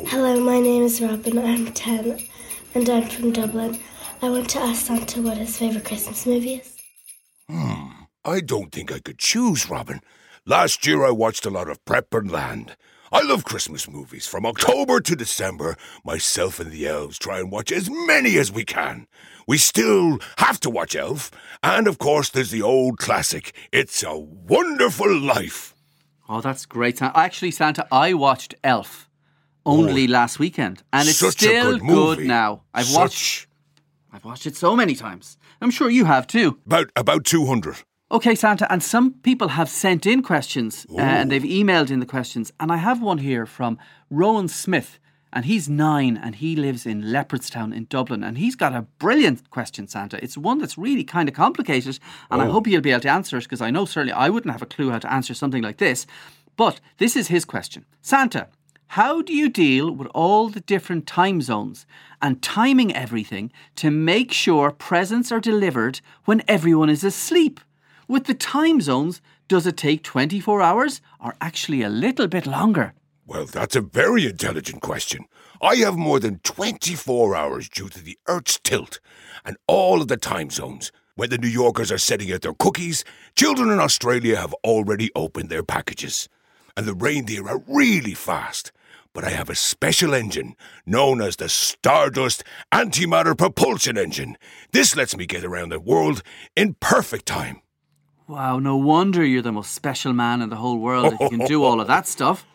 Hello, 0.07 0.39
my 0.39 0.59
name 0.59 0.83
is 0.83 1.01
Robin. 1.01 1.37
I'm 1.39 1.71
10 1.71 2.19
and 2.75 2.89
I'm 2.89 3.07
from 3.07 3.31
Dublin. 3.31 3.79
I 4.21 4.29
want 4.29 4.49
to 4.51 4.59
ask 4.59 4.85
Santa 4.85 5.21
what 5.21 5.37
his 5.37 5.57
favourite 5.57 5.85
Christmas 5.85 6.25
movie 6.25 6.55
is. 6.55 6.77
Hmm. 7.49 8.03
I 8.25 8.39
don't 8.39 8.71
think 8.71 8.89
I 8.89 8.99
could 8.99 9.19
choose, 9.19 9.69
Robin. 9.69 9.99
Last 10.45 10.85
year 10.85 11.05
I 11.05 11.11
watched 11.11 11.45
a 11.45 11.49
lot 11.49 11.69
of 11.69 11.83
Prep 11.85 12.13
and 12.13 12.29
Land. 12.29 12.75
I 13.13 13.21
love 13.21 13.45
Christmas 13.45 13.89
movies. 13.89 14.27
From 14.27 14.45
October 14.45 14.99
to 14.99 15.15
December, 15.15 15.77
myself 16.03 16.59
and 16.59 16.69
the 16.69 16.85
elves 16.85 17.17
try 17.17 17.39
and 17.39 17.49
watch 17.49 17.71
as 17.71 17.89
many 17.89 18.37
as 18.37 18.51
we 18.51 18.65
can. 18.65 19.07
We 19.47 19.57
still 19.57 20.19
have 20.39 20.59
to 20.59 20.69
watch 20.69 20.97
Elf. 20.97 21.31
And 21.63 21.87
of 21.87 21.97
course, 21.97 22.29
there's 22.29 22.51
the 22.51 22.61
old 22.61 22.97
classic, 22.97 23.55
It's 23.71 24.03
a 24.03 24.17
Wonderful 24.17 25.17
Life. 25.17 25.75
Oh, 26.27 26.41
that's 26.41 26.65
great. 26.65 26.97
Santa. 26.97 27.17
Actually, 27.17 27.51
Santa, 27.51 27.87
I 27.89 28.13
watched 28.13 28.53
Elf 28.65 29.09
only 29.65 30.07
oh. 30.07 30.11
last 30.11 30.39
weekend, 30.39 30.83
and 30.91 31.07
it's 31.07 31.25
still 31.25 31.71
good 31.71 31.83
movie. 31.83 32.27
now. 32.27 32.63
I've 32.73 32.85
Such- 32.87 32.97
watched. 32.99 33.47
I've 34.11 34.25
watched 34.25 34.45
it 34.45 34.57
so 34.57 34.75
many 34.75 34.93
times. 34.93 35.37
I'm 35.61 35.71
sure 35.71 35.89
you 35.89 36.03
have 36.03 36.27
too. 36.27 36.59
About, 36.65 36.89
about 36.97 37.23
200. 37.23 37.77
Okay, 38.13 38.35
Santa, 38.35 38.71
and 38.71 38.83
some 38.83 39.13
people 39.23 39.47
have 39.47 39.67
sent 39.67 40.05
in 40.05 40.21
questions 40.21 40.85
uh, 40.91 41.01
and 41.01 41.31
they've 41.31 41.41
emailed 41.41 41.89
in 41.89 41.99
the 41.99 42.05
questions. 42.05 42.53
And 42.59 42.71
I 42.71 42.77
have 42.77 43.01
one 43.01 43.17
here 43.17 43.47
from 43.47 43.79
Rowan 44.11 44.47
Smith, 44.49 44.99
and 45.33 45.45
he's 45.45 45.67
nine 45.67 46.15
and 46.15 46.35
he 46.35 46.55
lives 46.55 46.85
in 46.85 47.01
Leopardstown 47.01 47.75
in 47.75 47.85
Dublin. 47.85 48.23
And 48.23 48.37
he's 48.37 48.55
got 48.55 48.71
a 48.71 48.83
brilliant 48.99 49.49
question, 49.49 49.87
Santa. 49.87 50.23
It's 50.23 50.37
one 50.37 50.59
that's 50.59 50.77
really 50.77 51.03
kind 51.03 51.27
of 51.27 51.33
complicated, 51.33 51.97
and 52.29 52.39
I 52.39 52.45
hope 52.45 52.67
you'll 52.67 52.81
be 52.81 52.91
able 52.91 53.01
to 53.01 53.09
answer 53.09 53.37
it 53.37 53.45
because 53.45 53.61
I 53.61 53.71
know 53.71 53.85
certainly 53.85 54.13
I 54.13 54.29
wouldn't 54.29 54.51
have 54.51 54.61
a 54.61 54.67
clue 54.67 54.91
how 54.91 54.99
to 54.99 55.11
answer 55.11 55.33
something 55.33 55.63
like 55.63 55.77
this. 55.77 56.05
But 56.55 56.79
this 56.99 57.15
is 57.15 57.29
his 57.29 57.45
question 57.45 57.83
Santa, 58.03 58.47
how 58.89 59.23
do 59.23 59.33
you 59.33 59.49
deal 59.49 59.89
with 59.89 60.07
all 60.13 60.49
the 60.49 60.59
different 60.59 61.07
time 61.07 61.41
zones 61.41 61.87
and 62.21 62.43
timing 62.43 62.95
everything 62.95 63.51
to 63.77 63.89
make 63.89 64.31
sure 64.31 64.69
presents 64.69 65.31
are 65.31 65.39
delivered 65.39 65.99
when 66.25 66.43
everyone 66.47 66.91
is 66.91 67.03
asleep? 67.03 67.59
With 68.07 68.25
the 68.25 68.33
time 68.33 68.81
zones, 68.81 69.21
does 69.47 69.65
it 69.65 69.77
take 69.77 70.03
24 70.03 70.61
hours 70.61 71.01
or 71.19 71.35
actually 71.41 71.81
a 71.81 71.89
little 71.89 72.27
bit 72.27 72.45
longer? 72.45 72.93
Well, 73.25 73.45
that's 73.45 73.75
a 73.75 73.81
very 73.81 74.25
intelligent 74.27 74.81
question. 74.81 75.25
I 75.61 75.75
have 75.77 75.95
more 75.95 76.19
than 76.19 76.39
24 76.39 77.35
hours 77.35 77.69
due 77.69 77.89
to 77.89 78.03
the 78.03 78.17
Earth's 78.27 78.59
tilt 78.59 78.99
and 79.45 79.55
all 79.67 80.01
of 80.01 80.09
the 80.09 80.17
time 80.17 80.49
zones. 80.49 80.91
When 81.15 81.29
the 81.29 81.37
New 81.37 81.47
Yorkers 81.47 81.91
are 81.91 81.97
setting 81.97 82.31
out 82.33 82.41
their 82.41 82.53
cookies, 82.53 83.05
children 83.35 83.69
in 83.69 83.79
Australia 83.79 84.35
have 84.35 84.53
already 84.65 85.09
opened 85.15 85.49
their 85.49 85.63
packages. 85.63 86.27
and 86.75 86.85
the 86.85 86.93
reindeer 86.93 87.47
are 87.47 87.61
really 87.67 88.13
fast. 88.15 88.71
But 89.13 89.23
I 89.23 89.29
have 89.29 89.49
a 89.49 89.55
special 89.55 90.13
engine 90.13 90.55
known 90.85 91.21
as 91.21 91.35
the 91.35 91.49
Stardust 91.49 92.43
Antimatter 92.71 93.37
Propulsion 93.37 93.97
Engine. 93.97 94.37
This 94.71 94.95
lets 94.95 95.15
me 95.15 95.27
get 95.27 95.43
around 95.43 95.69
the 95.69 95.79
world 95.79 96.23
in 96.55 96.75
perfect 96.79 97.27
time. 97.27 97.61
Wow, 98.27 98.59
no 98.59 98.77
wonder 98.77 99.23
you're 99.25 99.41
the 99.41 99.51
most 99.51 99.73
special 99.73 100.13
man 100.13 100.41
in 100.41 100.49
the 100.49 100.55
whole 100.55 100.79
world 100.79 101.13
if 101.13 101.19
you 101.19 101.29
can 101.29 101.45
do 101.45 101.63
all 101.63 101.81
of 101.81 101.87
that 101.87 102.07
stuff. 102.07 102.45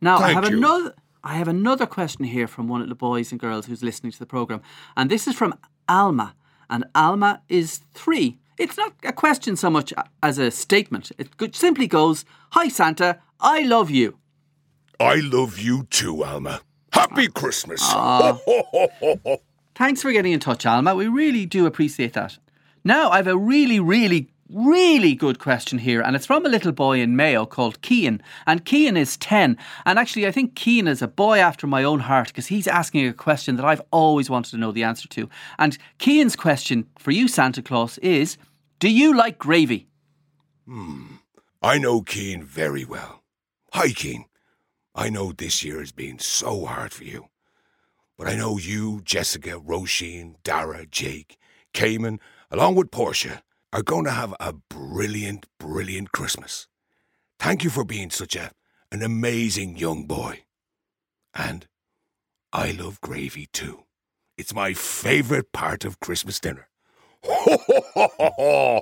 Now 0.00 0.18
I 0.18 0.32
have 0.32 0.48
you. 0.48 0.56
another 0.56 0.94
I 1.22 1.34
have 1.34 1.48
another 1.48 1.86
question 1.86 2.24
here 2.24 2.46
from 2.46 2.68
one 2.68 2.80
of 2.80 2.88
the 2.88 2.94
boys 2.94 3.32
and 3.32 3.40
girls 3.40 3.66
who's 3.66 3.82
listening 3.82 4.12
to 4.12 4.18
the 4.18 4.26
program. 4.26 4.62
And 4.96 5.10
this 5.10 5.26
is 5.26 5.34
from 5.34 5.54
Alma. 5.88 6.34
And 6.70 6.84
Alma 6.94 7.42
is 7.48 7.80
3. 7.94 8.38
It's 8.56 8.76
not 8.76 8.94
a 9.02 9.12
question 9.12 9.56
so 9.56 9.68
much 9.68 9.92
as 10.22 10.38
a 10.38 10.50
statement. 10.50 11.12
It 11.18 11.54
simply 11.54 11.86
goes, 11.86 12.24
"Hi 12.50 12.68
Santa, 12.68 13.20
I 13.40 13.62
love 13.62 13.90
you." 13.90 14.18
I 15.00 15.16
love 15.16 15.58
you 15.58 15.84
too, 15.90 16.24
Alma. 16.24 16.60
Happy 16.92 17.28
ah. 17.28 17.38
Christmas. 17.38 17.80
Ah. 17.84 18.38
Thanks 19.74 20.02
for 20.02 20.10
getting 20.10 20.32
in 20.32 20.40
touch, 20.40 20.66
Alma. 20.66 20.94
We 20.94 21.06
really 21.06 21.46
do 21.46 21.66
appreciate 21.66 22.14
that. 22.14 22.38
Now, 22.82 23.10
I 23.10 23.18
have 23.18 23.28
a 23.28 23.36
really, 23.36 23.78
really, 23.78 24.28
really 24.50 25.14
good 25.14 25.38
question 25.38 25.78
here, 25.78 26.00
and 26.00 26.16
it's 26.16 26.26
from 26.26 26.46
a 26.46 26.48
little 26.48 26.72
boy 26.72 27.00
in 27.00 27.16
Mayo 27.16 27.46
called 27.46 27.82
Kean. 27.82 28.22
And 28.46 28.64
Kean 28.64 28.96
is 28.96 29.16
10. 29.16 29.56
And 29.84 29.98
actually, 29.98 30.26
I 30.26 30.32
think 30.32 30.54
Kean 30.54 30.88
is 30.88 31.02
a 31.02 31.08
boy 31.08 31.38
after 31.38 31.66
my 31.66 31.84
own 31.84 32.00
heart 32.00 32.28
because 32.28 32.46
he's 32.46 32.66
asking 32.66 33.06
a 33.06 33.12
question 33.12 33.56
that 33.56 33.64
I've 33.64 33.82
always 33.90 34.30
wanted 34.30 34.50
to 34.50 34.58
know 34.58 34.72
the 34.72 34.84
answer 34.84 35.08
to. 35.08 35.28
And 35.58 35.76
Kean's 35.98 36.36
question 36.36 36.86
for 36.98 37.10
you, 37.10 37.28
Santa 37.28 37.62
Claus, 37.62 37.98
is 37.98 38.36
Do 38.78 38.90
you 38.90 39.16
like 39.16 39.38
gravy? 39.38 39.88
Hmm. 40.66 41.16
I 41.62 41.78
know 41.78 42.02
Kean 42.02 42.42
very 42.42 42.84
well. 42.84 43.22
Hi, 43.72 43.88
Kean. 43.88 44.26
I 44.94 45.10
know 45.10 45.32
this 45.32 45.62
year 45.64 45.80
has 45.80 45.92
been 45.92 46.18
so 46.18 46.66
hard 46.66 46.92
for 46.92 47.04
you. 47.04 47.28
But 48.16 48.26
I 48.26 48.34
know 48.34 48.58
you, 48.58 49.00
Jessica, 49.04 49.60
Roisin, 49.60 50.34
Dara, 50.42 50.86
Jake, 50.86 51.38
Cayman, 51.72 52.18
along 52.50 52.74
with 52.74 52.90
Portia, 52.90 53.42
are 53.72 53.82
going 53.82 54.04
to 54.04 54.10
have 54.10 54.34
a 54.40 54.52
brilliant, 54.52 55.46
brilliant 55.58 56.12
Christmas. 56.12 56.66
Thank 57.38 57.64
you 57.64 57.70
for 57.70 57.84
being 57.84 58.10
such 58.10 58.34
a 58.36 58.50
an 58.90 59.02
amazing 59.02 59.76
young 59.76 60.06
boy. 60.06 60.44
And 61.34 61.66
I 62.52 62.70
love 62.70 63.00
gravy 63.00 63.46
too. 63.52 63.84
It's 64.38 64.54
my 64.54 64.72
favorite 64.72 65.52
part 65.52 65.84
of 65.84 66.00
Christmas 66.00 66.40
dinner. 66.40 66.68
Pour 67.22 68.80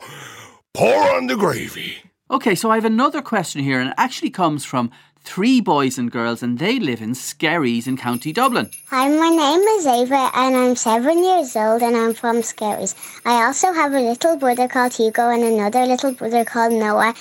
on 0.75 1.27
the 1.27 1.37
gravy. 1.37 1.97
Okay, 2.31 2.55
so 2.55 2.71
I 2.71 2.75
have 2.75 2.85
another 2.85 3.23
question 3.23 3.63
here, 3.63 3.81
and 3.81 3.91
it 3.91 3.95
actually 3.97 4.31
comes 4.31 4.65
from 4.65 4.91
three 5.27 5.61
boys 5.61 5.99
and 5.99 6.11
girls, 6.11 6.43
and 6.43 6.59
they 6.59 6.79
live 6.79 7.03
in 7.03 7.15
Skerries 7.15 7.87
in 7.87 7.97
County 7.97 8.33
Dublin. 8.33 8.71
Hi, 8.89 9.09
my 9.09 9.29
name 9.29 9.61
is 9.77 9.87
Ava 9.87 10.31
and 10.35 10.57
I'm 10.57 10.77
seven 10.77 11.23
years 11.23 11.55
old 11.57 11.83
and 11.83 11.97
I'm 11.97 12.15
from 12.15 12.43
Skerries. 12.43 12.95
I 13.27 13.45
also 13.45 13.73
have 13.73 13.93
a 13.93 14.01
little 14.01 14.37
brother 14.37 14.69
called 14.69 14.95
Hugo 14.95 15.29
and 15.29 15.43
another 15.43 15.85
little 15.85 16.13
brother 16.13 16.45
called 16.45 16.73
Noah. 16.73 17.15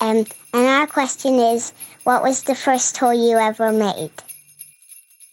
Um, 0.00 0.24
and 0.54 0.66
our 0.66 0.86
question 0.86 1.34
is, 1.34 1.72
what 2.04 2.22
was 2.22 2.42
the 2.42 2.54
first 2.54 2.96
toy 2.96 3.12
you 3.12 3.36
ever 3.36 3.70
made? 3.70 4.10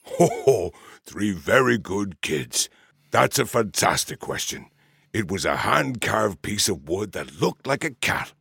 Ho 0.03 0.27
ho, 0.46 0.72
three 1.05 1.31
very 1.31 1.77
good 1.77 2.22
kids. 2.22 2.69
That's 3.10 3.39
a 3.39 3.46
fantastic 3.46 4.19
question. 4.19 4.67
It 5.13 5.31
was 5.31 5.46
a 5.46 5.57
hand 5.57 6.01
carved 6.01 6.41
piece 6.41 6.67
of 6.67 6.89
wood 6.89 7.13
that 7.13 7.41
looked 7.41 7.65
like 7.65 7.86
a 7.86 7.91
cat. 7.91 8.34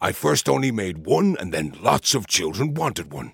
I 0.00 0.12
first 0.12 0.48
only 0.48 0.70
made 0.70 1.06
one, 1.06 1.36
and 1.40 1.54
then 1.54 1.74
lots 1.80 2.14
of 2.14 2.26
children 2.26 2.74
wanted 2.74 3.12
one. 3.12 3.32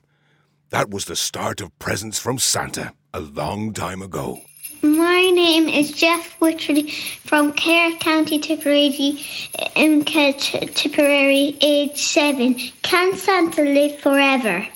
That 0.70 0.90
was 0.90 1.06
the 1.06 1.16
start 1.16 1.60
of 1.60 1.76
presents 1.80 2.20
from 2.20 2.38
Santa 2.38 2.94
a 3.12 3.20
long 3.20 3.72
time 3.72 4.00
ago. 4.00 4.42
My 4.80 5.30
name 5.30 5.68
is 5.68 5.90
Jeff 5.92 6.38
Witcherly 6.38 6.90
from 7.26 7.52
Clare 7.52 7.96
County, 7.98 8.38
Tipperary, 8.38 8.90
T- 8.90 10.66
Tipperary, 10.74 11.56
age 11.60 11.96
seven. 11.96 12.54
Can 12.82 13.16
Santa 13.16 13.62
live 13.62 13.98
forever? 14.00 14.66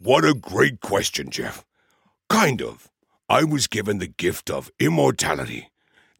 What 0.00 0.24
a 0.24 0.34
great 0.34 0.80
question, 0.80 1.30
Jeff. 1.30 1.64
Kind 2.28 2.62
of. 2.62 2.90
I 3.28 3.44
was 3.44 3.66
given 3.66 3.98
the 3.98 4.06
gift 4.06 4.50
of 4.50 4.70
immortality, 4.78 5.70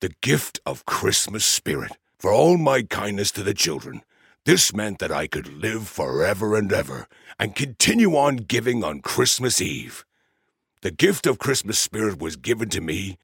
the 0.00 0.12
gift 0.20 0.60
of 0.64 0.86
Christmas 0.86 1.44
spirit, 1.44 1.92
for 2.18 2.32
all 2.32 2.56
my 2.56 2.82
kindness 2.82 3.30
to 3.32 3.42
the 3.42 3.54
children. 3.54 4.02
This 4.46 4.72
meant 4.72 5.00
that 5.00 5.12
I 5.12 5.26
could 5.26 5.52
live 5.52 5.86
forever 5.86 6.56
and 6.56 6.72
ever 6.72 7.06
and 7.38 7.54
continue 7.54 8.16
on 8.16 8.36
giving 8.36 8.82
on 8.82 9.00
Christmas 9.00 9.60
Eve. 9.60 10.06
The 10.80 10.90
gift 10.90 11.26
of 11.26 11.38
Christmas 11.38 11.78
spirit 11.78 12.18
was 12.18 12.36
given 12.36 12.70
to 12.70 12.80
me, 12.80 13.18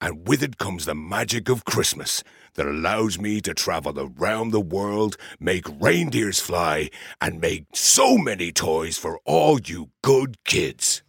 and 0.00 0.26
with 0.26 0.42
it 0.42 0.56
comes 0.56 0.86
the 0.86 0.94
magic 0.94 1.50
of 1.50 1.66
Christmas 1.66 2.24
that 2.54 2.66
allows 2.66 3.18
me 3.18 3.42
to 3.42 3.52
travel 3.52 4.00
around 4.00 4.52
the 4.52 4.60
world, 4.60 5.18
make 5.38 5.66
reindeers 5.78 6.40
fly, 6.40 6.88
and 7.20 7.42
make 7.42 7.66
so 7.74 8.16
many 8.16 8.50
toys 8.50 8.96
for 8.96 9.20
all 9.26 9.60
you 9.60 9.90
good 10.02 10.42
kids. 10.44 11.02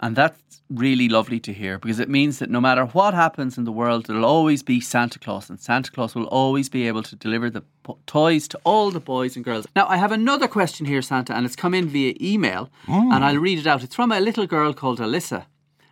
And 0.00 0.16
that's 0.16 0.42
really 0.68 1.08
lovely 1.08 1.38
to 1.40 1.52
hear 1.52 1.78
because 1.78 2.00
it 2.00 2.08
means 2.08 2.38
that 2.38 2.50
no 2.50 2.60
matter 2.60 2.84
what 2.86 3.14
happens 3.14 3.56
in 3.56 3.64
the 3.64 3.72
world, 3.72 4.06
there'll 4.06 4.24
always 4.24 4.62
be 4.62 4.80
Santa 4.80 5.18
Claus, 5.18 5.48
and 5.48 5.60
Santa 5.60 5.90
Claus 5.90 6.14
will 6.14 6.26
always 6.26 6.68
be 6.68 6.88
able 6.88 7.02
to 7.04 7.16
deliver 7.16 7.50
the 7.50 7.62
po- 7.82 7.98
toys 8.06 8.48
to 8.48 8.60
all 8.64 8.90
the 8.90 9.00
boys 9.00 9.36
and 9.36 9.44
girls. 9.44 9.66
Now, 9.76 9.86
I 9.88 9.96
have 9.96 10.12
another 10.12 10.48
question 10.48 10.86
here, 10.86 11.02
Santa, 11.02 11.34
and 11.34 11.46
it's 11.46 11.56
come 11.56 11.74
in 11.74 11.88
via 11.88 12.14
email, 12.20 12.70
mm. 12.86 13.14
and 13.14 13.24
I'll 13.24 13.38
read 13.38 13.58
it 13.58 13.66
out. 13.66 13.82
It's 13.82 13.94
from 13.94 14.12
a 14.12 14.20
little 14.20 14.46
girl 14.46 14.72
called 14.72 14.98
Alyssa. 14.98 15.46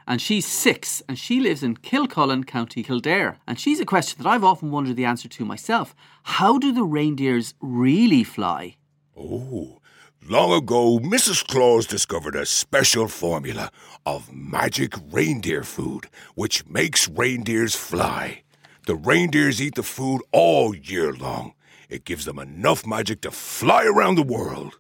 And 0.07 0.21
she's 0.21 0.47
six, 0.47 1.03
and 1.09 1.19
she 1.19 1.41
lives 1.41 1.63
in 1.63 1.79
Kilcullen, 1.79 2.45
County 2.45 2.83
Kildare. 2.83 3.39
And 3.47 3.59
she's 3.59 3.81
a 3.81 3.87
question 3.87 4.23
that 4.23 4.29
I've 4.29 4.45
often 4.45 4.71
wondered 4.71 4.97
the 4.97 5.07
answer 5.07 5.29
to 5.29 5.45
myself. 5.47 5.95
How 6.25 6.59
do 6.59 6.73
the 6.73 6.85
reindeers 6.85 7.55
really 7.61 8.23
fly? 8.23 8.77
Oh, 9.17 9.81
long 10.29 10.53
ago, 10.53 10.99
Mrs. 10.99 11.47
Claus 11.47 11.87
discovered 11.87 12.35
a 12.37 12.47
special 12.47 13.09
formula 13.09 13.71
of 14.07 14.33
magic 14.33 14.95
reindeer 15.11 15.63
food, 15.63 16.09
which 16.35 16.67
makes 16.67 17.09
reindeers 17.09 17.75
fly. 17.75 18.43
The 18.87 18.95
reindeers 18.95 19.63
eat 19.63 19.75
the 19.75 19.83
food 19.83 20.23
all 20.33 20.75
year 20.75 21.13
long. 21.13 21.55
It 21.89 22.05
gives 22.05 22.25
them 22.25 22.39
enough 22.39 22.87
magic 22.87 23.21
to 23.23 23.31
fly 23.31 23.85
around 23.85 24.17
the 24.17 24.23
world. 24.23 24.79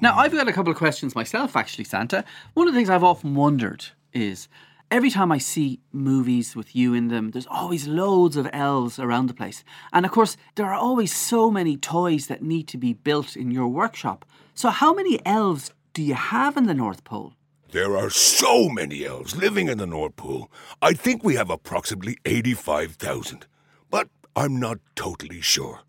Now, 0.00 0.16
I've 0.16 0.32
got 0.32 0.48
a 0.48 0.52
couple 0.52 0.72
of 0.72 0.78
questions 0.78 1.14
myself, 1.14 1.56
actually, 1.56 1.84
Santa. 1.84 2.24
One 2.54 2.66
of 2.66 2.74
the 2.74 2.78
things 2.78 2.88
I've 2.88 3.04
often 3.04 3.34
wondered 3.34 3.84
is 4.12 4.48
every 4.92 5.10
time 5.10 5.32
I 5.32 5.38
see 5.38 5.80
movies 5.90 6.54
with 6.54 6.76
you 6.76 6.92
in 6.92 7.08
them, 7.08 7.30
there's 7.30 7.46
always 7.46 7.88
loads 7.88 8.36
of 8.36 8.48
elves 8.52 8.98
around 8.98 9.26
the 9.26 9.34
place. 9.34 9.64
And 9.92 10.04
of 10.04 10.12
course, 10.12 10.36
there 10.54 10.66
are 10.66 10.74
always 10.74 11.14
so 11.14 11.50
many 11.50 11.78
toys 11.78 12.26
that 12.26 12.42
need 12.42 12.68
to 12.68 12.78
be 12.78 12.92
built 12.92 13.34
in 13.34 13.50
your 13.50 13.68
workshop. 13.68 14.26
So, 14.54 14.68
how 14.68 14.92
many 14.92 15.18
elves 15.24 15.72
do 15.94 16.02
you 16.02 16.14
have 16.14 16.58
in 16.58 16.66
the 16.66 16.74
North 16.74 17.04
Pole? 17.04 17.32
There 17.70 17.96
are 17.96 18.10
so 18.10 18.68
many 18.68 19.06
elves 19.06 19.34
living 19.34 19.68
in 19.68 19.78
the 19.78 19.86
North 19.86 20.16
Pole. 20.16 20.50
I 20.82 20.92
think 20.92 21.24
we 21.24 21.36
have 21.36 21.48
approximately 21.48 22.18
85,000. 22.26 23.46
But 23.90 24.08
I'm 24.36 24.60
not 24.60 24.78
totally 24.94 25.40
sure. 25.40 25.80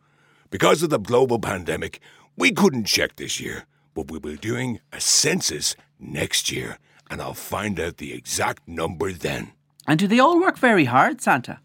Because 0.49 0.81
of 0.81 0.89
the 0.89 0.97
global 0.97 1.39
pandemic, 1.39 1.99
we 2.37 2.51
couldn't 2.53 2.85
check 2.85 3.17
this 3.17 3.41
year, 3.41 3.65
but 3.93 4.09
we'll 4.09 4.21
be 4.21 4.37
doing 4.37 4.79
a 4.93 5.01
census 5.01 5.75
next 5.99 6.51
year, 6.51 6.77
and 7.13 7.21
I'll 7.21 7.35
find 7.35 7.79
out 7.79 7.97
the 7.97 8.11
exact 8.11 8.67
number 8.67 9.13
then. 9.13 9.53
And 9.85 9.99
do 9.99 10.07
they 10.07 10.19
all 10.19 10.39
work 10.39 10.57
very 10.57 10.85
hard, 10.85 11.21
Santa? 11.21 11.59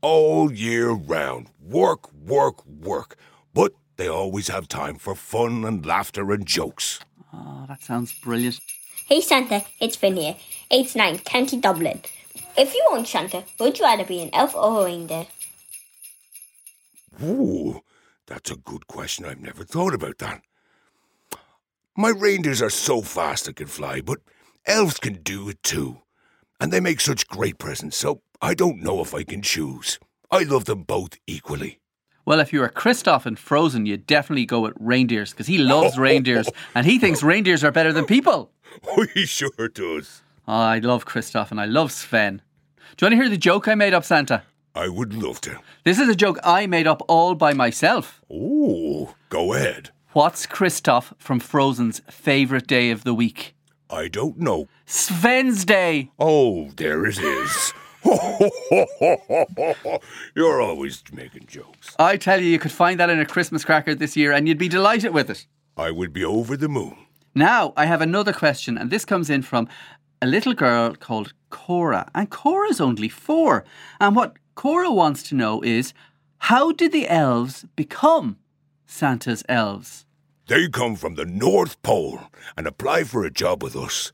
All 0.00 0.50
year 0.50 0.90
round. 0.92 1.50
Work, 1.60 2.10
work, 2.14 2.64
work. 2.66 3.16
But 3.52 3.72
they 3.96 4.08
always 4.08 4.48
have 4.48 4.66
time 4.66 4.96
for 4.96 5.14
fun 5.14 5.64
and 5.66 5.84
laughter 5.84 6.32
and 6.32 6.46
jokes. 6.46 7.00
Oh, 7.34 7.66
that 7.68 7.82
sounds 7.82 8.18
brilliant. 8.18 8.60
Hey 9.06 9.20
Santa, 9.20 9.62
it's 9.78 9.96
Finn 9.96 10.16
here, 10.16 10.36
age 10.70 10.96
9, 10.96 11.18
County 11.18 11.58
Dublin. 11.58 12.00
If 12.56 12.72
you 12.72 12.88
weren't 12.90 13.06
Santa, 13.06 13.44
would 13.60 13.78
you 13.78 13.84
rather 13.84 14.04
be 14.04 14.22
an 14.22 14.30
elf 14.32 14.54
or 14.54 14.80
a 14.80 14.84
reindeer? 14.86 15.26
Ooh, 17.22 17.82
that's 18.26 18.50
a 18.50 18.56
good 18.56 18.86
question. 18.86 19.26
I've 19.26 19.42
never 19.42 19.64
thought 19.64 19.92
about 19.92 20.16
that. 20.18 20.40
My 21.94 22.08
reindeers 22.08 22.62
are 22.62 22.70
so 22.70 23.02
fast 23.02 23.44
they 23.44 23.52
can 23.52 23.66
fly, 23.66 24.00
but 24.00 24.20
elves 24.66 24.98
can 24.98 25.14
do 25.22 25.48
it 25.48 25.62
too. 25.62 25.98
And 26.60 26.72
they 26.72 26.80
make 26.80 27.00
such 27.00 27.28
great 27.28 27.58
presents, 27.58 27.96
so 27.96 28.22
I 28.40 28.54
don't 28.54 28.82
know 28.82 29.00
if 29.00 29.14
I 29.14 29.22
can 29.22 29.42
choose. 29.42 29.98
I 30.30 30.42
love 30.42 30.64
them 30.64 30.82
both 30.82 31.18
equally. 31.26 31.80
Well, 32.26 32.40
if 32.40 32.52
you 32.52 32.60
were 32.60 32.70
Kristoff 32.70 33.26
in 33.26 33.36
Frozen, 33.36 33.84
you'd 33.86 34.06
definitely 34.06 34.46
go 34.46 34.60
with 34.60 34.74
reindeers 34.80 35.32
because 35.32 35.46
he 35.46 35.58
loves 35.58 35.98
reindeers 35.98 36.48
and 36.74 36.86
he 36.86 36.98
thinks 36.98 37.22
reindeers 37.22 37.62
are 37.62 37.72
better 37.72 37.92
than 37.92 38.06
people. 38.06 38.50
Oh, 38.86 39.06
he 39.14 39.26
sure 39.26 39.68
does. 39.72 40.22
Oh, 40.48 40.52
I 40.54 40.78
love 40.78 41.04
Kristoff 41.04 41.50
and 41.50 41.60
I 41.60 41.66
love 41.66 41.92
Sven. 41.92 42.40
Do 42.96 43.04
you 43.04 43.10
want 43.10 43.12
to 43.18 43.24
hear 43.24 43.30
the 43.30 43.36
joke 43.36 43.68
I 43.68 43.74
made 43.74 43.92
up, 43.94 44.04
Santa? 44.04 44.42
I 44.74 44.88
would 44.88 45.14
love 45.14 45.40
to. 45.42 45.58
This 45.84 46.00
is 46.00 46.08
a 46.08 46.16
joke 46.16 46.38
I 46.42 46.66
made 46.66 46.86
up 46.86 47.02
all 47.08 47.34
by 47.34 47.52
myself. 47.52 48.22
Oh, 48.32 49.14
go 49.28 49.52
ahead. 49.52 49.90
What's 50.12 50.46
Kristoff 50.46 51.12
from 51.18 51.40
Frozen's 51.40 52.00
favourite 52.10 52.66
day 52.66 52.90
of 52.90 53.04
the 53.04 53.14
week? 53.14 53.53
I 53.94 54.08
don't 54.08 54.40
know. 54.40 54.66
Sven's 54.86 55.64
Day. 55.64 56.10
Oh, 56.18 56.70
there 56.76 57.06
it 57.06 57.20
is. 57.20 57.72
You're 60.34 60.60
always 60.60 61.04
making 61.12 61.46
jokes. 61.46 61.94
I 62.00 62.16
tell 62.16 62.40
you, 62.40 62.48
you 62.48 62.58
could 62.58 62.72
find 62.72 62.98
that 62.98 63.08
in 63.08 63.20
a 63.20 63.24
Christmas 63.24 63.64
cracker 63.64 63.94
this 63.94 64.16
year 64.16 64.32
and 64.32 64.48
you'd 64.48 64.58
be 64.58 64.68
delighted 64.68 65.14
with 65.14 65.30
it. 65.30 65.46
I 65.76 65.92
would 65.92 66.12
be 66.12 66.24
over 66.24 66.56
the 66.56 66.68
moon. 66.68 66.96
Now, 67.36 67.72
I 67.76 67.86
have 67.86 68.00
another 68.00 68.32
question, 68.32 68.76
and 68.76 68.90
this 68.90 69.04
comes 69.04 69.30
in 69.30 69.42
from 69.42 69.68
a 70.20 70.26
little 70.26 70.54
girl 70.54 70.96
called 70.96 71.32
Cora. 71.50 72.10
And 72.16 72.28
Cora's 72.28 72.80
only 72.80 73.08
four. 73.08 73.64
And 74.00 74.16
what 74.16 74.38
Cora 74.56 74.90
wants 74.90 75.22
to 75.24 75.36
know 75.36 75.62
is 75.62 75.94
how 76.38 76.72
did 76.72 76.90
the 76.90 77.08
elves 77.08 77.64
become 77.76 78.38
Santa's 78.86 79.44
elves? 79.48 80.04
They 80.46 80.68
come 80.68 80.96
from 80.96 81.14
the 81.14 81.24
North 81.24 81.80
Pole 81.82 82.20
and 82.56 82.66
apply 82.66 83.04
for 83.04 83.24
a 83.24 83.30
job 83.30 83.62
with 83.62 83.74
us. 83.74 84.12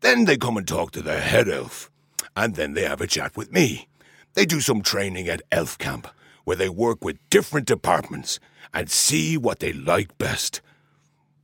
Then 0.00 0.24
they 0.24 0.36
come 0.36 0.56
and 0.56 0.66
talk 0.66 0.90
to 0.92 1.02
the 1.02 1.20
head 1.20 1.48
elf. 1.48 1.88
And 2.36 2.56
then 2.56 2.74
they 2.74 2.82
have 2.82 3.00
a 3.00 3.06
chat 3.06 3.36
with 3.36 3.52
me. 3.52 3.88
They 4.34 4.44
do 4.44 4.60
some 4.60 4.82
training 4.82 5.28
at 5.28 5.42
Elf 5.52 5.78
Camp, 5.78 6.08
where 6.44 6.56
they 6.56 6.68
work 6.68 7.04
with 7.04 7.18
different 7.30 7.66
departments 7.66 8.40
and 8.74 8.90
see 8.90 9.36
what 9.36 9.60
they 9.60 9.72
like 9.72 10.18
best. 10.18 10.60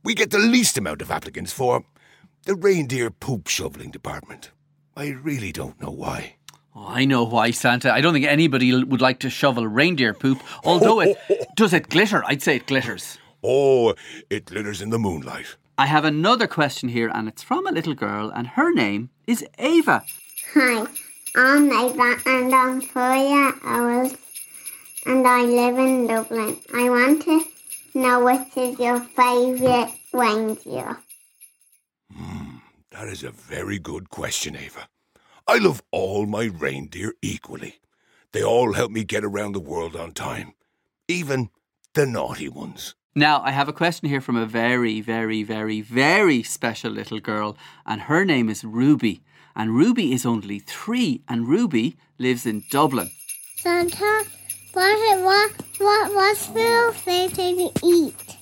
We 0.03 0.13
get 0.13 0.31
the 0.31 0.37
least 0.37 0.77
amount 0.77 1.01
of 1.01 1.11
applicants 1.11 1.53
for 1.53 1.85
the 2.43 2.55
reindeer 2.55 3.09
poop 3.09 3.47
shoveling 3.47 3.91
department. 3.91 4.51
I 4.97 5.09
really 5.09 5.51
don't 5.51 5.81
know 5.81 5.91
why. 5.91 6.35
Oh, 6.75 6.85
I 6.87 7.05
know 7.05 7.23
why, 7.23 7.51
Santa. 7.51 7.93
I 7.93 8.01
don't 8.01 8.13
think 8.13 8.25
anybody 8.25 8.83
would 8.83 9.01
like 9.01 9.19
to 9.19 9.29
shovel 9.29 9.65
reindeer 9.65 10.13
poop, 10.13 10.41
although 10.65 10.99
it 10.99 11.17
does 11.55 11.73
it 11.73 11.89
glitter. 11.89 12.23
I'd 12.25 12.41
say 12.41 12.57
it 12.57 12.67
glitters. 12.67 13.17
Oh, 13.47 13.93
it 14.29 14.45
glitters 14.45 14.81
in 14.81 14.89
the 14.89 14.97
moonlight. 14.97 15.55
I 15.77 15.85
have 15.85 16.03
another 16.03 16.47
question 16.47 16.89
here, 16.89 17.11
and 17.13 17.27
it's 17.27 17.43
from 17.43 17.67
a 17.67 17.71
little 17.71 17.93
girl, 17.93 18.31
and 18.31 18.47
her 18.47 18.73
name 18.73 19.11
is 19.27 19.45
Ava. 19.59 20.03
Hi, 20.55 20.87
I'm 21.35 21.71
Ava 21.71 22.17
and 22.25 22.55
I'm 22.55 22.81
four 22.81 23.15
years 23.15 23.53
old 23.63 24.17
and 25.05 25.27
I 25.27 25.43
live 25.43 25.77
in 25.77 26.07
Dublin. 26.07 26.57
I 26.73 26.89
want 26.89 27.21
to 27.23 27.43
know 27.93 28.25
which 28.25 28.57
is 28.57 28.79
your 28.79 28.99
favourite 29.01 29.93
reindeer. 30.13 30.97
Hmm, 32.11 32.57
that 32.91 33.07
is 33.07 33.23
a 33.23 33.31
very 33.31 33.79
good 33.79 34.09
question, 34.09 34.55
Ava. 34.55 34.87
I 35.47 35.57
love 35.57 35.83
all 35.91 36.25
my 36.25 36.45
reindeer 36.45 37.13
equally. 37.21 37.79
They 38.31 38.43
all 38.43 38.73
help 38.73 38.91
me 38.91 39.03
get 39.03 39.23
around 39.23 39.51
the 39.51 39.59
world 39.59 39.95
on 39.95 40.13
time, 40.13 40.53
even 41.07 41.49
the 41.93 42.05
naughty 42.05 42.49
ones. 42.49 42.95
Now, 43.17 43.41
I 43.45 43.51
have 43.51 43.69
a 43.69 43.73
question 43.73 44.09
here 44.09 44.19
from 44.19 44.35
a 44.35 44.45
very, 44.45 44.99
very, 44.99 45.41
very, 45.41 45.79
very 45.79 46.43
special 46.43 46.91
little 46.91 47.21
girl, 47.21 47.55
and 47.85 48.01
her 48.01 48.25
name 48.25 48.49
is 48.49 48.65
Ruby. 48.65 49.21
And 49.55 49.73
Ruby 49.73 50.11
is 50.11 50.25
only 50.25 50.59
three, 50.59 51.21
and 51.29 51.47
Ruby 51.47 51.95
lives 52.17 52.45
in 52.45 52.65
Dublin. 52.69 53.11
Santa, 53.55 54.25
what, 54.73 55.23
what, 55.23 55.51
what, 55.77 56.13
what's 56.13 56.49
your 56.49 56.91
favourite 56.91 57.31
thing 57.31 57.69
to 57.69 57.85
eat? 57.85 58.37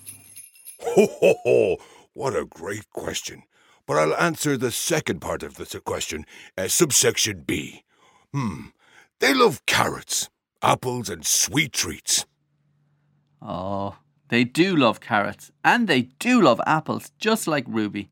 Ho, 0.81 1.07
ho, 1.21 1.35
ho! 1.43 1.77
What 2.13 2.35
a 2.35 2.45
great 2.45 2.89
question. 2.89 3.43
But 3.85 3.97
I'll 3.97 4.15
answer 4.15 4.57
the 4.57 4.71
second 4.71 5.19
part 5.19 5.43
of 5.43 5.55
the 5.55 5.65
question, 5.81 6.25
uh, 6.57 6.67
subsection 6.67 7.43
B. 7.45 7.83
Hmm. 8.33 8.69
They 9.19 9.35
love 9.35 9.63
carrots, 9.67 10.31
apples, 10.63 11.09
and 11.09 11.23
sweet 11.23 11.73
treats. 11.73 12.25
Oh, 13.39 13.97
they 14.33 14.43
do 14.43 14.75
love 14.75 14.99
carrots, 14.99 15.51
and 15.63 15.87
they 15.87 16.01
do 16.17 16.41
love 16.41 16.59
apples, 16.65 17.11
just 17.19 17.47
like 17.47 17.65
Ruby. 17.67 18.09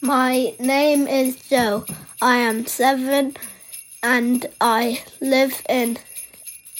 My 0.00 0.54
name 0.60 1.08
is 1.08 1.34
Joe. 1.48 1.84
I 2.22 2.36
am 2.36 2.66
seven 2.66 3.36
and 4.04 4.46
I 4.60 5.02
live 5.20 5.62
in 5.68 5.98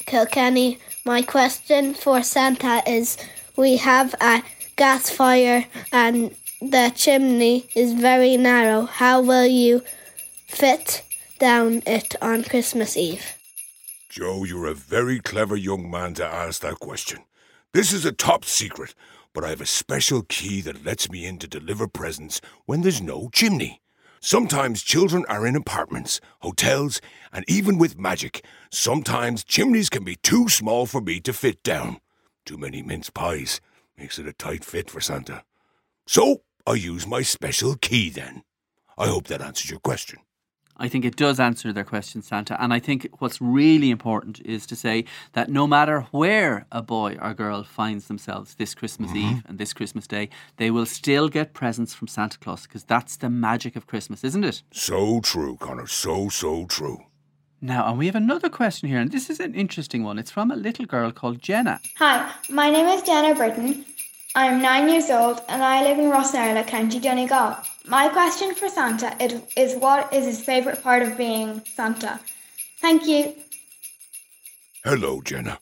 Kilkenny. 0.06 0.78
My 1.04 1.22
question 1.22 1.92
for 1.92 2.22
Santa 2.22 2.84
is 2.86 3.16
We 3.56 3.78
have 3.78 4.14
a 4.20 4.44
gas 4.76 5.10
fire 5.10 5.64
and 5.90 6.36
the 6.60 6.92
chimney 6.94 7.66
is 7.74 7.94
very 7.94 8.36
narrow. 8.36 8.86
How 8.86 9.22
will 9.22 9.46
you 9.46 9.82
fit 10.46 11.02
down 11.40 11.82
it 11.84 12.14
on 12.22 12.44
Christmas 12.44 12.96
Eve? 12.96 13.32
Joe, 14.08 14.44
you're 14.44 14.68
a 14.68 14.74
very 14.74 15.18
clever 15.18 15.56
young 15.56 15.90
man 15.90 16.14
to 16.14 16.24
ask 16.24 16.62
that 16.62 16.78
question. 16.78 17.24
This 17.74 17.92
is 17.92 18.04
a 18.04 18.12
top 18.12 18.44
secret, 18.44 18.94
but 19.32 19.42
I 19.42 19.48
have 19.48 19.60
a 19.60 19.66
special 19.66 20.22
key 20.22 20.60
that 20.60 20.84
lets 20.84 21.10
me 21.10 21.26
in 21.26 21.38
to 21.38 21.48
deliver 21.48 21.88
presents 21.88 22.40
when 22.66 22.82
there's 22.82 23.02
no 23.02 23.30
chimney. 23.32 23.82
Sometimes 24.20 24.80
children 24.80 25.24
are 25.28 25.44
in 25.44 25.56
apartments, 25.56 26.20
hotels, 26.38 27.00
and 27.32 27.44
even 27.48 27.76
with 27.76 27.98
magic, 27.98 28.44
sometimes 28.70 29.42
chimneys 29.42 29.90
can 29.90 30.04
be 30.04 30.14
too 30.14 30.48
small 30.48 30.86
for 30.86 31.00
me 31.00 31.18
to 31.22 31.32
fit 31.32 31.64
down. 31.64 31.98
Too 32.46 32.56
many 32.56 32.80
mince 32.80 33.10
pies 33.10 33.60
makes 33.98 34.20
it 34.20 34.28
a 34.28 34.32
tight 34.32 34.64
fit 34.64 34.88
for 34.88 35.00
Santa. 35.00 35.42
So 36.06 36.42
I 36.64 36.74
use 36.74 37.08
my 37.08 37.22
special 37.22 37.74
key 37.74 38.08
then. 38.08 38.44
I 38.96 39.08
hope 39.08 39.26
that 39.26 39.42
answers 39.42 39.72
your 39.72 39.80
question. 39.80 40.20
I 40.76 40.88
think 40.88 41.04
it 41.04 41.16
does 41.16 41.38
answer 41.38 41.72
their 41.72 41.84
question, 41.84 42.22
Santa. 42.22 42.60
And 42.62 42.72
I 42.72 42.80
think 42.80 43.08
what's 43.18 43.40
really 43.40 43.90
important 43.90 44.40
is 44.44 44.66
to 44.66 44.76
say 44.76 45.04
that 45.32 45.48
no 45.48 45.66
matter 45.66 46.02
where 46.10 46.66
a 46.72 46.82
boy 46.82 47.16
or 47.22 47.32
girl 47.34 47.62
finds 47.62 48.08
themselves 48.08 48.54
this 48.56 48.74
Christmas 48.74 49.10
mm-hmm. 49.10 49.36
Eve 49.36 49.42
and 49.46 49.58
this 49.58 49.72
Christmas 49.72 50.06
Day, 50.06 50.28
they 50.56 50.70
will 50.70 50.86
still 50.86 51.28
get 51.28 51.54
presents 51.54 51.94
from 51.94 52.08
Santa 52.08 52.38
Claus 52.38 52.62
because 52.62 52.84
that's 52.84 53.16
the 53.16 53.30
magic 53.30 53.76
of 53.76 53.86
Christmas, 53.86 54.24
isn't 54.24 54.44
it? 54.44 54.62
So 54.72 55.20
true, 55.20 55.56
Conor. 55.60 55.86
So, 55.86 56.28
so 56.28 56.66
true. 56.66 57.04
Now, 57.60 57.88
and 57.88 57.96
we 57.96 58.06
have 58.06 58.14
another 58.14 58.50
question 58.50 58.90
here, 58.90 58.98
and 58.98 59.10
this 59.10 59.30
is 59.30 59.40
an 59.40 59.54
interesting 59.54 60.04
one. 60.04 60.18
It's 60.18 60.30
from 60.30 60.50
a 60.50 60.56
little 60.56 60.84
girl 60.84 61.10
called 61.12 61.40
Jenna. 61.40 61.80
Hi, 61.96 62.30
my 62.50 62.68
name 62.68 62.86
is 62.88 63.02
Jenna 63.02 63.34
Britton. 63.34 63.86
I 64.36 64.46
am 64.46 64.60
nine 64.60 64.88
years 64.88 65.10
old 65.10 65.40
and 65.48 65.62
I 65.62 65.84
live 65.84 65.96
in 65.96 66.10
Rossnowlagh, 66.10 66.66
County 66.66 66.98
Donegal. 66.98 67.56
My 67.86 68.08
question 68.08 68.52
for 68.52 68.68
Santa 68.68 69.14
is, 69.22 69.40
is 69.56 69.76
what 69.76 70.12
is 70.12 70.24
his 70.24 70.40
favourite 70.40 70.82
part 70.82 71.02
of 71.02 71.16
being 71.16 71.62
Santa? 71.76 72.18
Thank 72.80 73.06
you. 73.06 73.32
Hello, 74.82 75.20
Jenna. 75.22 75.60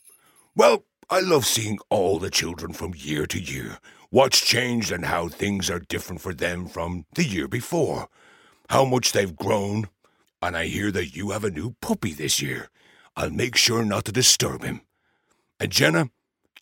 Well, 0.57 0.85
I 1.11 1.21
love 1.21 1.45
seeing 1.45 1.81
all 1.91 2.19
the 2.19 2.31
children 2.31 2.73
from 2.73 2.95
year 2.97 3.27
to 3.27 3.39
year. 3.39 3.79
What's 4.09 4.41
changed 4.41 4.91
and 4.91 5.05
how 5.05 5.29
things 5.29 5.69
are 5.69 5.79
different 5.79 6.23
for 6.23 6.33
them 6.33 6.67
from 6.67 7.05
the 7.15 7.25
year 7.25 7.49
before. 7.49 8.09
How 8.71 8.87
much 8.87 9.13
they've 9.13 9.37
grown. 9.37 9.91
And 10.41 10.57
I 10.57 10.65
hear 10.65 10.91
that 10.93 11.15
you 11.15 11.31
have 11.33 11.45
a 11.45 11.51
new 11.51 11.77
puppy 11.83 12.15
this 12.15 12.41
year. 12.41 12.71
I'll 13.17 13.31
make 13.31 13.57
sure 13.57 13.85
not 13.85 14.07
to 14.07 14.13
disturb 14.13 14.63
him. 14.63 14.81
And 15.61 15.71
Jenna, 15.71 16.09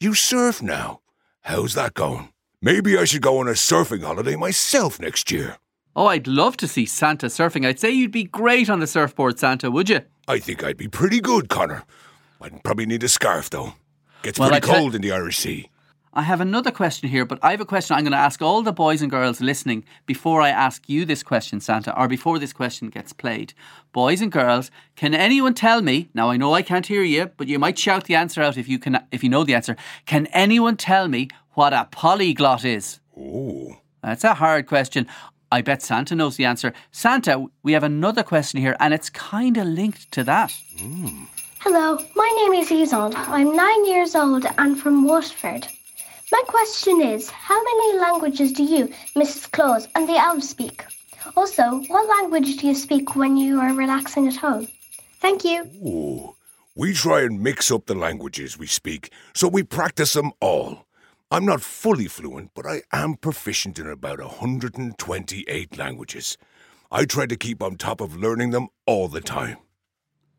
you 0.00 0.14
surf 0.14 0.60
now. 0.60 1.02
How's 1.42 1.74
that 1.74 1.94
going? 1.94 2.32
Maybe 2.62 2.96
I 2.96 3.04
should 3.04 3.22
go 3.22 3.38
on 3.38 3.48
a 3.48 3.52
surfing 3.52 4.02
holiday 4.02 4.36
myself 4.36 5.00
next 5.00 5.30
year. 5.32 5.56
Oh, 5.96 6.06
I'd 6.06 6.26
love 6.26 6.56
to 6.58 6.68
see 6.68 6.86
Santa 6.86 7.26
surfing. 7.26 7.66
I'd 7.66 7.80
say 7.80 7.90
you'd 7.90 8.12
be 8.12 8.24
great 8.24 8.70
on 8.70 8.80
the 8.80 8.86
surfboard, 8.86 9.38
Santa, 9.38 9.70
would 9.70 9.88
you? 9.88 10.00
I 10.28 10.38
think 10.38 10.62
I'd 10.62 10.76
be 10.76 10.88
pretty 10.88 11.20
good, 11.20 11.48
Conor. 11.48 11.82
I'd 12.40 12.62
probably 12.62 12.86
need 12.86 13.02
a 13.02 13.08
scarf, 13.08 13.50
though. 13.50 13.74
Gets 14.22 14.38
Well, 14.38 14.50
pretty 14.50 14.70
I 14.70 14.74
cold 14.74 14.94
in 14.94 15.02
the 15.02 15.12
Irish 15.12 15.38
Sea. 15.38 15.69
I 16.12 16.22
have 16.22 16.40
another 16.40 16.72
question 16.72 17.08
here, 17.08 17.24
but 17.24 17.38
I 17.40 17.52
have 17.52 17.60
a 17.60 17.64
question 17.64 17.94
I'm 17.94 18.02
going 18.02 18.10
to 18.12 18.18
ask 18.18 18.42
all 18.42 18.62
the 18.62 18.72
boys 18.72 19.00
and 19.00 19.10
girls 19.10 19.40
listening 19.40 19.84
before 20.06 20.42
I 20.42 20.48
ask 20.48 20.88
you 20.88 21.04
this 21.04 21.22
question, 21.22 21.60
Santa, 21.60 21.96
or 21.96 22.08
before 22.08 22.40
this 22.40 22.52
question 22.52 22.88
gets 22.88 23.12
played. 23.12 23.54
Boys 23.92 24.20
and 24.20 24.32
girls, 24.32 24.72
can 24.96 25.14
anyone 25.14 25.54
tell 25.54 25.82
me? 25.82 26.10
Now 26.12 26.28
I 26.30 26.36
know 26.36 26.52
I 26.52 26.62
can't 26.62 26.86
hear 26.86 27.04
you, 27.04 27.26
but 27.36 27.46
you 27.46 27.60
might 27.60 27.78
shout 27.78 28.04
the 28.04 28.16
answer 28.16 28.42
out 28.42 28.56
if 28.56 28.68
you 28.68 28.78
can 28.78 28.98
if 29.12 29.22
you 29.22 29.30
know 29.30 29.44
the 29.44 29.54
answer. 29.54 29.76
Can 30.04 30.26
anyone 30.32 30.76
tell 30.76 31.06
me 31.06 31.28
what 31.52 31.72
a 31.72 31.86
polyglot 31.92 32.64
is? 32.64 32.98
Oh. 33.16 33.76
That's 34.02 34.24
a 34.24 34.34
hard 34.34 34.66
question. 34.66 35.06
I 35.52 35.62
bet 35.62 35.80
Santa 35.80 36.16
knows 36.16 36.36
the 36.36 36.44
answer. 36.44 36.72
Santa, 36.90 37.46
we 37.62 37.72
have 37.72 37.84
another 37.84 38.24
question 38.24 38.60
here, 38.60 38.76
and 38.80 38.92
it's 38.92 39.10
kind 39.10 39.56
of 39.56 39.66
linked 39.66 40.10
to 40.12 40.24
that. 40.24 40.52
Hmm. 40.76 41.24
Hello, 41.60 41.98
my 42.16 42.32
name 42.36 42.60
is 42.60 42.70
Isolde. 42.70 43.14
I'm 43.16 43.54
nine 43.54 43.86
years 43.86 44.16
old 44.16 44.46
and 44.58 44.80
from 44.80 45.04
Waterford. 45.04 45.68
My 46.32 46.42
question 46.46 47.00
is, 47.00 47.28
how 47.28 47.60
many 47.62 47.98
languages 47.98 48.52
do 48.52 48.62
you, 48.62 48.86
Mrs. 49.16 49.50
Claus, 49.50 49.88
and 49.94 50.08
the 50.08 50.16
elves 50.16 50.48
speak? 50.48 50.84
Also, 51.36 51.82
what 51.88 52.08
language 52.20 52.56
do 52.58 52.68
you 52.68 52.74
speak 52.74 53.16
when 53.16 53.36
you 53.36 53.58
are 53.58 53.74
relaxing 53.74 54.28
at 54.28 54.36
home? 54.36 54.68
Thank 55.20 55.44
you. 55.44 55.62
Ooh. 55.84 56.36
We 56.76 56.92
try 56.94 57.22
and 57.22 57.42
mix 57.42 57.70
up 57.70 57.86
the 57.86 57.96
languages 57.96 58.56
we 58.56 58.66
speak, 58.66 59.12
so 59.34 59.48
we 59.48 59.64
practice 59.64 60.12
them 60.12 60.30
all. 60.40 60.86
I'm 61.32 61.44
not 61.44 61.62
fully 61.62 62.06
fluent, 62.06 62.52
but 62.54 62.64
I 62.64 62.82
am 62.92 63.14
proficient 63.14 63.78
in 63.78 63.88
about 63.88 64.20
128 64.20 65.78
languages. 65.78 66.38
I 66.92 67.04
try 67.04 67.26
to 67.26 67.36
keep 67.36 67.62
on 67.62 67.76
top 67.76 68.00
of 68.00 68.16
learning 68.16 68.50
them 68.50 68.68
all 68.86 69.08
the 69.08 69.20
time. 69.20 69.58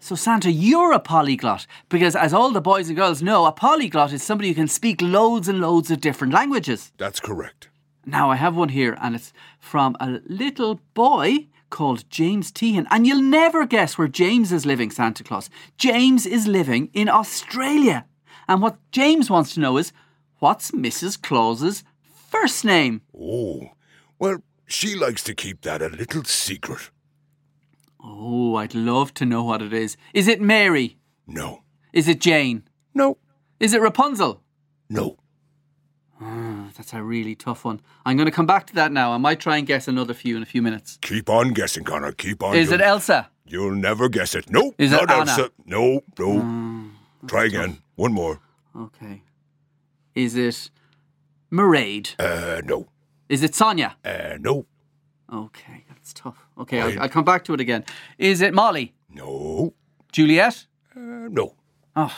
So, 0.04 0.16
Santa, 0.16 0.52
you're 0.52 0.94
a 0.94 1.00
polyglot 1.00 1.68
because, 1.88 2.16
as 2.16 2.34
all 2.34 2.50
the 2.52 2.60
boys 2.60 2.88
and 2.88 2.98
girls 2.98 3.22
know, 3.22 3.46
a 3.46 3.52
polyglot 3.52 4.12
is 4.12 4.24
somebody 4.24 4.50
who 4.50 4.56
can 4.56 4.68
speak 4.68 5.00
loads 5.00 5.48
and 5.48 5.62
loads 5.62 5.92
of 5.92 6.02
different 6.02 6.34
languages. 6.34 6.92
That's 6.98 7.20
correct. 7.20 7.70
Now, 8.04 8.32
I 8.32 8.36
have 8.36 8.56
one 8.56 8.70
here, 8.70 8.98
and 9.00 9.14
it's 9.14 9.32
from 9.60 9.96
a 10.00 10.20
little 10.26 10.82
boy 10.96 11.50
called 11.70 12.10
James 12.10 12.52
Tehan. 12.52 12.88
And 12.90 13.06
you'll 13.06 13.22
never 13.22 13.68
guess 13.68 13.96
where 13.96 14.08
James 14.08 14.52
is 14.52 14.66
living, 14.66 14.90
Santa 14.90 15.24
Claus. 15.24 15.52
James 15.78 16.26
is 16.26 16.48
living 16.48 16.90
in 16.94 17.08
Australia. 17.08 18.06
And 18.48 18.60
what 18.60 18.80
James 18.92 19.30
wants 19.30 19.54
to 19.54 19.60
know 19.60 19.78
is 19.78 19.94
what's 20.40 20.72
Mrs. 20.72 21.22
Claus's 21.22 21.84
first 22.32 22.66
name? 22.66 23.02
Oh, 23.16 23.70
well, 24.18 24.42
she 24.66 24.96
likes 24.96 25.24
to 25.26 25.36
keep 25.36 25.62
that 25.62 25.84
a 25.84 25.90
little 25.90 26.24
secret. 26.24 26.90
Oh, 28.04 28.31
I'd 28.56 28.76
love 28.76 29.14
to 29.16 29.26
know 29.26 29.44
what 29.44 29.62
it 29.62 29.74
is. 29.74 29.98
Is 30.14 30.28
it 30.28 30.42
Mary? 30.42 30.98
No. 31.28 31.64
Is 31.94 32.08
it 32.08 32.20
Jane? 32.22 32.64
No. 32.94 33.18
Is 33.60 33.74
it 33.74 33.82
Rapunzel? 33.82 34.42
No. 34.90 35.18
Ah, 36.20 36.70
that's 36.78 36.94
a 36.94 37.02
really 37.02 37.36
tough 37.36 37.66
one. 37.66 37.82
I'm 38.06 38.16
going 38.18 38.26
to 38.28 38.32
come 38.32 38.46
back 38.46 38.68
to 38.68 38.76
that 38.76 38.92
now. 38.92 39.12
I 39.12 39.18
might 39.18 39.40
try 39.40 39.58
and 39.58 39.66
guess 39.66 39.88
another 39.88 40.14
few 40.14 40.38
in 40.38 40.44
a 40.44 40.46
few 40.46 40.62
minutes. 40.62 41.00
Keep 41.02 41.30
on 41.30 41.50
guessing, 41.54 41.84
Conor. 41.84 42.12
Keep 42.12 42.44
on. 42.44 42.56
Is 42.56 42.72
it 42.72 42.82
Elsa? 42.82 43.30
You'll 43.46 43.76
never 43.76 44.08
guess 44.08 44.36
it. 44.36 44.50
Nope. 44.50 44.76
Is 44.78 44.92
it 44.94 44.96
not 44.96 45.10
Anna? 45.12 45.32
Elsa. 45.32 45.52
No, 45.66 46.02
no. 46.20 46.28
Mm, 46.42 46.92
Try 47.28 47.46
again. 47.46 47.80
One 47.96 48.14
more. 48.14 48.40
Okay. 48.78 49.24
Is 50.16 50.36
it 50.36 50.70
Mairead? 51.52 52.16
Uh, 52.20 52.62
no. 52.66 52.88
Is 53.28 53.44
it 53.44 53.56
Sonia? 53.56 53.96
Uh, 54.06 54.38
no. 54.40 54.66
Okay, 55.34 55.86
that's 56.02 56.14
tough. 56.14 56.48
Okay, 56.58 56.82
I'll, 56.82 57.04
I'll 57.04 57.10
come 57.10 57.24
back 57.24 57.44
to 57.46 57.54
it 57.54 57.60
again. 57.60 57.86
Is 58.18 58.42
it 58.42 58.56
Molly? 58.56 58.94
No. 59.14 59.74
Juliet? 60.12 60.66
Uh, 60.96 61.30
no. 61.30 61.54
Oh, 61.96 62.18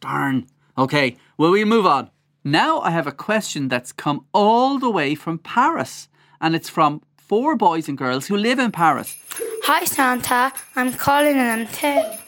darn. 0.00 0.48
Okay, 0.76 1.16
well, 1.38 1.52
we'll 1.52 1.66
move 1.66 1.86
on. 1.86 2.10
Now 2.42 2.80
I 2.80 2.90
have 2.90 3.06
a 3.06 3.12
question 3.12 3.68
that's 3.68 3.92
come 3.92 4.26
all 4.34 4.80
the 4.80 4.90
way 4.90 5.14
from 5.14 5.38
Paris, 5.38 6.08
and 6.40 6.56
it's 6.56 6.68
from 6.68 7.00
four 7.16 7.54
boys 7.54 7.88
and 7.88 7.96
girls 7.96 8.26
who 8.26 8.36
live 8.36 8.58
in 8.58 8.72
Paris. 8.72 9.16
Hi 9.64 9.84
Santa, 9.84 10.52
I'm 10.74 10.92
Colin 10.92 11.36
and 11.36 11.60
I'm 11.62 11.66
10. 11.68 12.18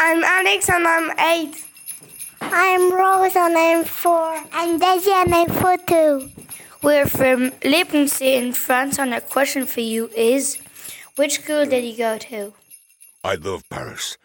I'm 0.00 0.24
Alex 0.24 0.68
and 0.68 0.86
I'm 0.86 1.18
8. 1.18 1.64
I'm 2.40 2.92
Rose 2.92 3.36
and 3.36 3.56
I'm 3.56 3.84
four. 3.84 4.42
I'm 4.52 4.78
Daisy 4.78 5.10
and 5.12 5.34
I'm 5.34 5.48
four 5.48 5.76
too. 5.78 6.30
We're 6.80 7.06
from 7.06 7.50
Lipensee 7.62 8.36
in 8.36 8.52
France 8.52 9.00
and 9.00 9.12
our 9.12 9.20
question 9.20 9.66
for 9.66 9.80
you 9.80 10.10
is 10.16 10.58
which 11.16 11.40
school 11.40 11.66
did 11.66 11.84
you 11.84 11.96
go 11.96 12.18
to? 12.18 12.54
I 13.24 13.34
love 13.34 13.68
Paris. 13.68 14.16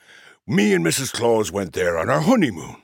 Me 0.46 0.72
and 0.74 0.86
Mrs. 0.86 1.12
Claus 1.12 1.52
went 1.52 1.74
there 1.74 1.98
on 1.98 2.12
our 2.12 2.22
honeymoon. 2.22 2.76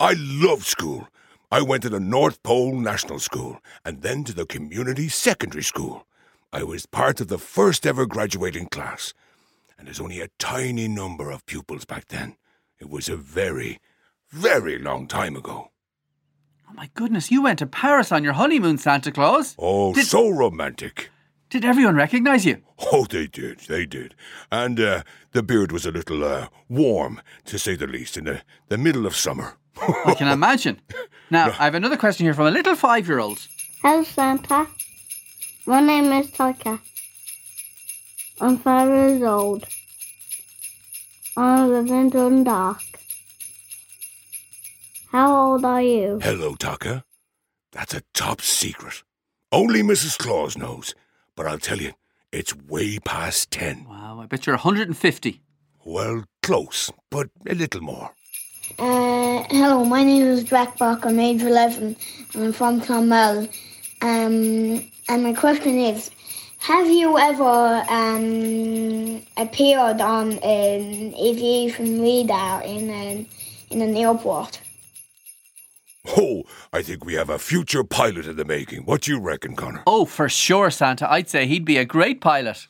I 0.00 0.14
loved 0.16 0.64
school. 0.64 1.08
I 1.50 1.60
went 1.60 1.82
to 1.82 1.90
the 1.90 2.00
North 2.00 2.42
Pole 2.42 2.74
National 2.74 3.18
School 3.18 3.58
and 3.84 4.00
then 4.00 4.24
to 4.24 4.32
the 4.32 4.46
community 4.46 5.10
secondary 5.10 5.62
school. 5.62 6.06
I 6.50 6.62
was 6.62 6.86
part 6.86 7.20
of 7.20 7.28
the 7.28 7.38
first 7.38 7.86
ever 7.86 8.06
graduating 8.06 8.68
class, 8.68 9.12
and 9.78 9.86
there's 9.86 10.00
only 10.00 10.22
a 10.22 10.30
tiny 10.38 10.88
number 10.88 11.30
of 11.30 11.44
pupils 11.44 11.84
back 11.84 12.08
then. 12.08 12.36
It 12.78 12.88
was 12.88 13.10
a 13.10 13.16
very, 13.16 13.78
very 14.30 14.78
long 14.78 15.06
time 15.06 15.36
ago. 15.36 15.71
Oh 16.72 16.74
my 16.76 16.88
goodness, 16.94 17.30
you 17.30 17.42
went 17.42 17.58
to 17.58 17.66
Paris 17.66 18.10
on 18.12 18.24
your 18.24 18.32
honeymoon, 18.32 18.78
Santa 18.78 19.12
Claus. 19.12 19.54
Oh, 19.58 19.92
Did- 19.92 20.06
so 20.06 20.30
romantic. 20.30 21.10
Did 21.50 21.66
everyone 21.66 21.96
recognize 21.96 22.46
you? 22.46 22.62
Oh, 22.90 23.04
they 23.04 23.26
did, 23.26 23.58
they 23.68 23.84
did. 23.84 24.14
And 24.50 24.80
uh, 24.80 25.02
the 25.32 25.42
beard 25.42 25.70
was 25.70 25.84
a 25.84 25.90
little 25.90 26.24
uh, 26.24 26.48
warm, 26.70 27.20
to 27.44 27.58
say 27.58 27.76
the 27.76 27.86
least, 27.86 28.16
in 28.16 28.24
the, 28.24 28.40
the 28.68 28.78
middle 28.78 29.04
of 29.04 29.14
summer. 29.14 29.58
I 30.06 30.14
can 30.14 30.28
imagine. 30.28 30.80
Now, 31.30 31.48
I 31.48 31.64
have 31.66 31.74
another 31.74 31.98
question 31.98 32.24
here 32.24 32.32
from 32.32 32.46
a 32.46 32.50
little 32.50 32.74
five 32.74 33.06
year 33.06 33.18
old. 33.18 33.46
Hello, 33.82 34.02
Santa. 34.02 34.66
My 35.66 35.82
name 35.82 36.10
is 36.12 36.30
Taka. 36.30 36.80
I'm 38.40 38.56
five 38.56 38.88
years 38.88 39.22
old. 39.22 39.66
I 41.36 41.66
live 41.66 41.90
in 41.90 42.08
Dundalk. 42.08 42.80
How 45.12 45.36
old 45.36 45.62
are 45.66 45.82
you? 45.82 46.20
Hello, 46.22 46.54
Taka. 46.54 47.04
That's 47.72 47.92
a 47.92 48.00
top 48.14 48.40
secret. 48.40 49.02
Only 49.52 49.82
Mrs. 49.82 50.16
Claus 50.16 50.56
knows. 50.56 50.94
But 51.36 51.46
I'll 51.46 51.58
tell 51.58 51.82
you, 51.82 51.92
it's 52.32 52.56
way 52.56 52.98
past 52.98 53.50
ten. 53.50 53.84
Wow, 53.86 54.20
I 54.22 54.26
bet 54.26 54.46
you're 54.46 54.56
150. 54.56 55.42
Well, 55.84 56.24
close, 56.42 56.90
but 57.10 57.28
a 57.46 57.54
little 57.54 57.82
more. 57.82 58.14
Uh, 58.78 59.44
hello, 59.50 59.84
my 59.84 60.02
name 60.02 60.22
is 60.22 60.44
Jack 60.44 60.78
Bach. 60.78 61.04
I'm 61.04 61.20
age 61.20 61.42
11 61.42 61.94
and 62.32 62.44
I'm 62.44 62.52
from 62.54 62.80
Clonmel. 62.80 63.50
Um, 64.00 64.90
and 65.10 65.22
my 65.22 65.34
question 65.34 65.78
is 65.78 66.10
Have 66.60 66.86
you 66.88 67.18
ever 67.18 67.84
um, 67.90 69.20
appeared 69.36 70.00
on 70.00 70.38
an 70.38 71.14
aviation 71.20 72.00
radar 72.00 72.62
in 72.62 72.88
an, 72.88 73.26
in 73.68 73.82
an 73.82 73.94
airport? 73.94 74.61
Oh, 76.06 76.42
I 76.72 76.82
think 76.82 77.04
we 77.04 77.14
have 77.14 77.30
a 77.30 77.38
future 77.38 77.84
pilot 77.84 78.26
in 78.26 78.36
the 78.36 78.44
making. 78.44 78.84
What 78.84 79.02
do 79.02 79.12
you 79.12 79.20
reckon, 79.20 79.54
Conor? 79.54 79.82
Oh, 79.86 80.04
for 80.04 80.28
sure, 80.28 80.70
Santa. 80.70 81.10
I'd 81.10 81.28
say 81.28 81.46
he'd 81.46 81.64
be 81.64 81.78
a 81.78 81.84
great 81.84 82.20
pilot. 82.20 82.66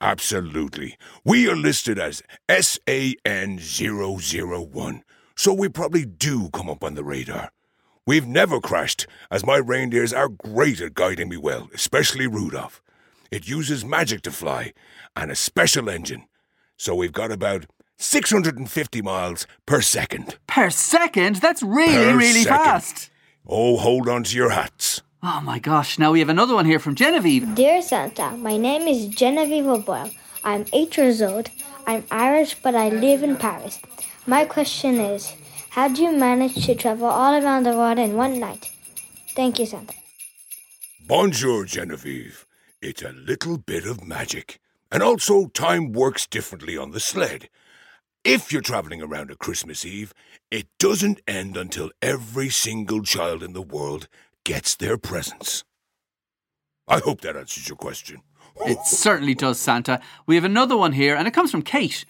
Absolutely. 0.00 0.96
We 1.24 1.48
are 1.48 1.56
listed 1.56 1.98
as 1.98 2.22
SAN001, 2.48 5.02
so 5.36 5.52
we 5.52 5.68
probably 5.68 6.04
do 6.04 6.50
come 6.50 6.70
up 6.70 6.84
on 6.84 6.94
the 6.94 7.04
radar. 7.04 7.50
We've 8.06 8.26
never 8.26 8.60
crashed, 8.60 9.06
as 9.30 9.44
my 9.44 9.56
reindeers 9.56 10.12
are 10.12 10.28
great 10.28 10.80
at 10.80 10.94
guiding 10.94 11.28
me 11.28 11.36
well, 11.36 11.68
especially 11.74 12.26
Rudolph. 12.26 12.82
It 13.30 13.48
uses 13.48 13.84
magic 13.84 14.22
to 14.22 14.30
fly 14.30 14.72
and 15.14 15.30
a 15.30 15.36
special 15.36 15.90
engine, 15.90 16.24
so 16.76 16.94
we've 16.94 17.12
got 17.12 17.30
about 17.30 17.66
650 18.00 19.02
miles 19.02 19.46
per 19.66 19.80
second. 19.80 20.36
Per 20.46 20.70
second? 20.70 21.36
That's 21.36 21.64
really, 21.64 21.94
Per 22.12 22.16
really 22.16 22.42
second. 22.44 22.64
fast. 22.64 23.10
Oh, 23.46 23.76
hold 23.76 24.08
on 24.08 24.22
to 24.24 24.36
your 24.36 24.50
hats. 24.50 25.02
Oh 25.20 25.40
my 25.42 25.58
gosh, 25.58 25.98
now 25.98 26.12
we 26.12 26.20
have 26.20 26.28
another 26.28 26.54
one 26.54 26.64
here 26.64 26.78
from 26.78 26.94
Genevieve. 26.94 27.56
Dear 27.56 27.82
Santa, 27.82 28.30
my 28.36 28.56
name 28.56 28.86
is 28.86 29.08
Genevieve 29.08 29.66
O'Boyle. 29.66 30.12
I'm 30.44 30.64
eight 30.72 30.96
years 30.96 31.20
old. 31.20 31.50
I'm 31.88 32.04
Irish, 32.08 32.54
but 32.62 32.76
I 32.76 32.88
live 32.90 33.24
in 33.24 33.36
Paris. 33.36 33.80
My 34.26 34.44
question 34.44 35.00
is 35.00 35.34
How 35.70 35.88
do 35.88 36.00
you 36.02 36.12
manage 36.16 36.64
to 36.66 36.76
travel 36.76 37.06
all 37.08 37.34
around 37.34 37.64
the 37.64 37.72
world 37.72 37.98
in 37.98 38.14
one 38.14 38.38
night? 38.38 38.70
Thank 39.34 39.58
you, 39.58 39.66
Santa. 39.66 39.94
Bonjour, 41.04 41.64
Genevieve. 41.64 42.46
It's 42.80 43.02
a 43.02 43.10
little 43.10 43.58
bit 43.58 43.86
of 43.86 44.04
magic. 44.04 44.60
And 44.92 45.02
also, 45.02 45.48
time 45.48 45.90
works 45.92 46.26
differently 46.28 46.76
on 46.78 46.92
the 46.92 47.00
sled. 47.00 47.48
If 48.24 48.52
you're 48.52 48.62
traveling 48.62 49.02
around 49.02 49.30
at 49.30 49.38
Christmas 49.38 49.84
Eve, 49.86 50.12
it 50.50 50.66
doesn't 50.78 51.20
end 51.26 51.56
until 51.56 51.90
every 52.02 52.48
single 52.50 53.02
child 53.02 53.42
in 53.42 53.52
the 53.52 53.62
world 53.62 54.08
gets 54.44 54.74
their 54.74 54.98
presents. 54.98 55.64
I 56.86 56.98
hope 56.98 57.20
that 57.22 57.36
answers 57.36 57.68
your 57.68 57.76
question. 57.76 58.22
It 58.66 58.78
certainly 58.84 59.34
does, 59.34 59.58
Santa. 59.60 60.00
We 60.26 60.34
have 60.34 60.44
another 60.44 60.76
one 60.76 60.92
here, 60.92 61.14
and 61.14 61.28
it 61.28 61.34
comes 61.34 61.50
from 61.50 61.62
Kate. 61.62 62.04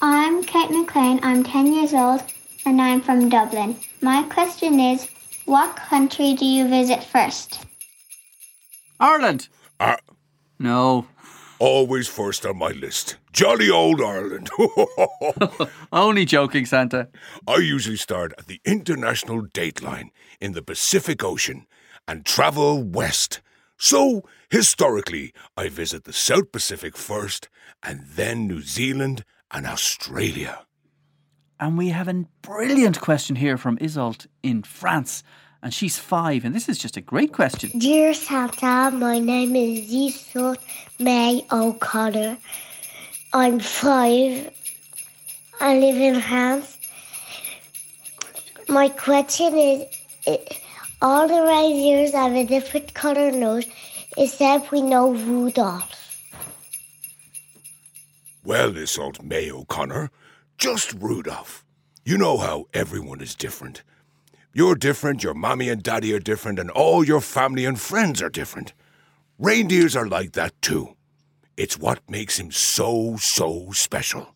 I'm 0.00 0.42
Kate 0.42 0.70
McLean. 0.70 1.20
I'm 1.22 1.44
10 1.44 1.72
years 1.74 1.92
old 1.94 2.22
and 2.64 2.80
I'm 2.80 3.00
from 3.00 3.28
Dublin. 3.28 3.76
My 4.00 4.22
question 4.24 4.80
is 4.80 5.06
What 5.44 5.76
country 5.76 6.34
do 6.34 6.44
you 6.44 6.66
visit 6.66 7.04
first? 7.04 7.64
Ireland. 8.98 9.48
Ah, 9.78 9.98
No. 10.58 11.06
Always 11.62 12.08
first 12.08 12.44
on 12.44 12.58
my 12.58 12.70
list. 12.70 13.18
Jolly 13.32 13.70
old 13.70 14.00
Ireland. 14.00 14.50
Only 15.92 16.24
joking, 16.24 16.66
Santa. 16.66 17.08
I 17.46 17.58
usually 17.58 17.96
start 17.96 18.34
at 18.36 18.48
the 18.48 18.60
international 18.64 19.46
dateline 19.46 20.10
in 20.40 20.52
the 20.52 20.62
Pacific 20.62 21.22
Ocean 21.22 21.66
and 22.08 22.26
travel 22.26 22.82
west. 22.82 23.40
So, 23.78 24.24
historically, 24.50 25.32
I 25.56 25.68
visit 25.68 26.02
the 26.02 26.12
South 26.12 26.50
Pacific 26.50 26.96
first 26.96 27.48
and 27.80 28.06
then 28.06 28.48
New 28.48 28.62
Zealand 28.62 29.24
and 29.52 29.64
Australia. 29.64 30.66
And 31.60 31.78
we 31.78 31.90
have 31.90 32.08
a 32.08 32.24
brilliant 32.42 33.00
question 33.00 33.36
here 33.36 33.56
from 33.56 33.78
Isolt 33.78 34.26
in 34.42 34.64
France. 34.64 35.22
And 35.62 35.72
she's 35.72 35.96
five, 35.96 36.44
and 36.44 36.54
this 36.54 36.68
is 36.68 36.76
just 36.76 36.96
a 36.96 37.00
great 37.00 37.32
question. 37.32 37.70
Dear 37.78 38.14
Santa, 38.14 38.90
my 38.90 39.20
name 39.20 39.54
is 39.54 39.92
Isolt 39.92 40.58
May 40.98 41.46
O'Connor. 41.52 42.36
I'm 43.32 43.60
five. 43.60 44.50
I 45.60 45.78
live 45.78 45.96
in 45.96 46.20
France. 46.20 46.78
My 48.68 48.88
question 48.88 49.54
is 49.56 49.86
all 51.00 51.28
the 51.28 51.42
reindeers 51.42 52.12
have 52.12 52.32
a 52.32 52.44
different 52.44 52.94
color 52.94 53.30
nose, 53.30 53.66
except 54.18 54.72
we 54.72 54.82
know 54.82 55.12
Rudolph. 55.12 55.90
Well, 58.44 58.72
this 58.72 58.98
old 58.98 59.22
May 59.22 59.50
O'Connor, 59.52 60.10
just 60.58 60.92
Rudolph. 60.94 61.64
You 62.04 62.18
know 62.18 62.38
how 62.38 62.66
everyone 62.74 63.20
is 63.20 63.36
different. 63.36 63.84
You're 64.54 64.74
different, 64.74 65.22
your 65.22 65.32
mommy 65.32 65.70
and 65.70 65.82
daddy 65.82 66.12
are 66.12 66.18
different, 66.18 66.58
and 66.58 66.70
all 66.70 67.02
your 67.02 67.22
family 67.22 67.64
and 67.64 67.80
friends 67.80 68.20
are 68.20 68.28
different. 68.28 68.74
Reindeers 69.38 69.96
are 69.96 70.06
like 70.06 70.32
that 70.32 70.52
too. 70.60 70.94
It's 71.56 71.78
what 71.78 72.00
makes 72.08 72.38
him 72.38 72.50
so, 72.50 73.16
so 73.16 73.70
special. 73.72 74.34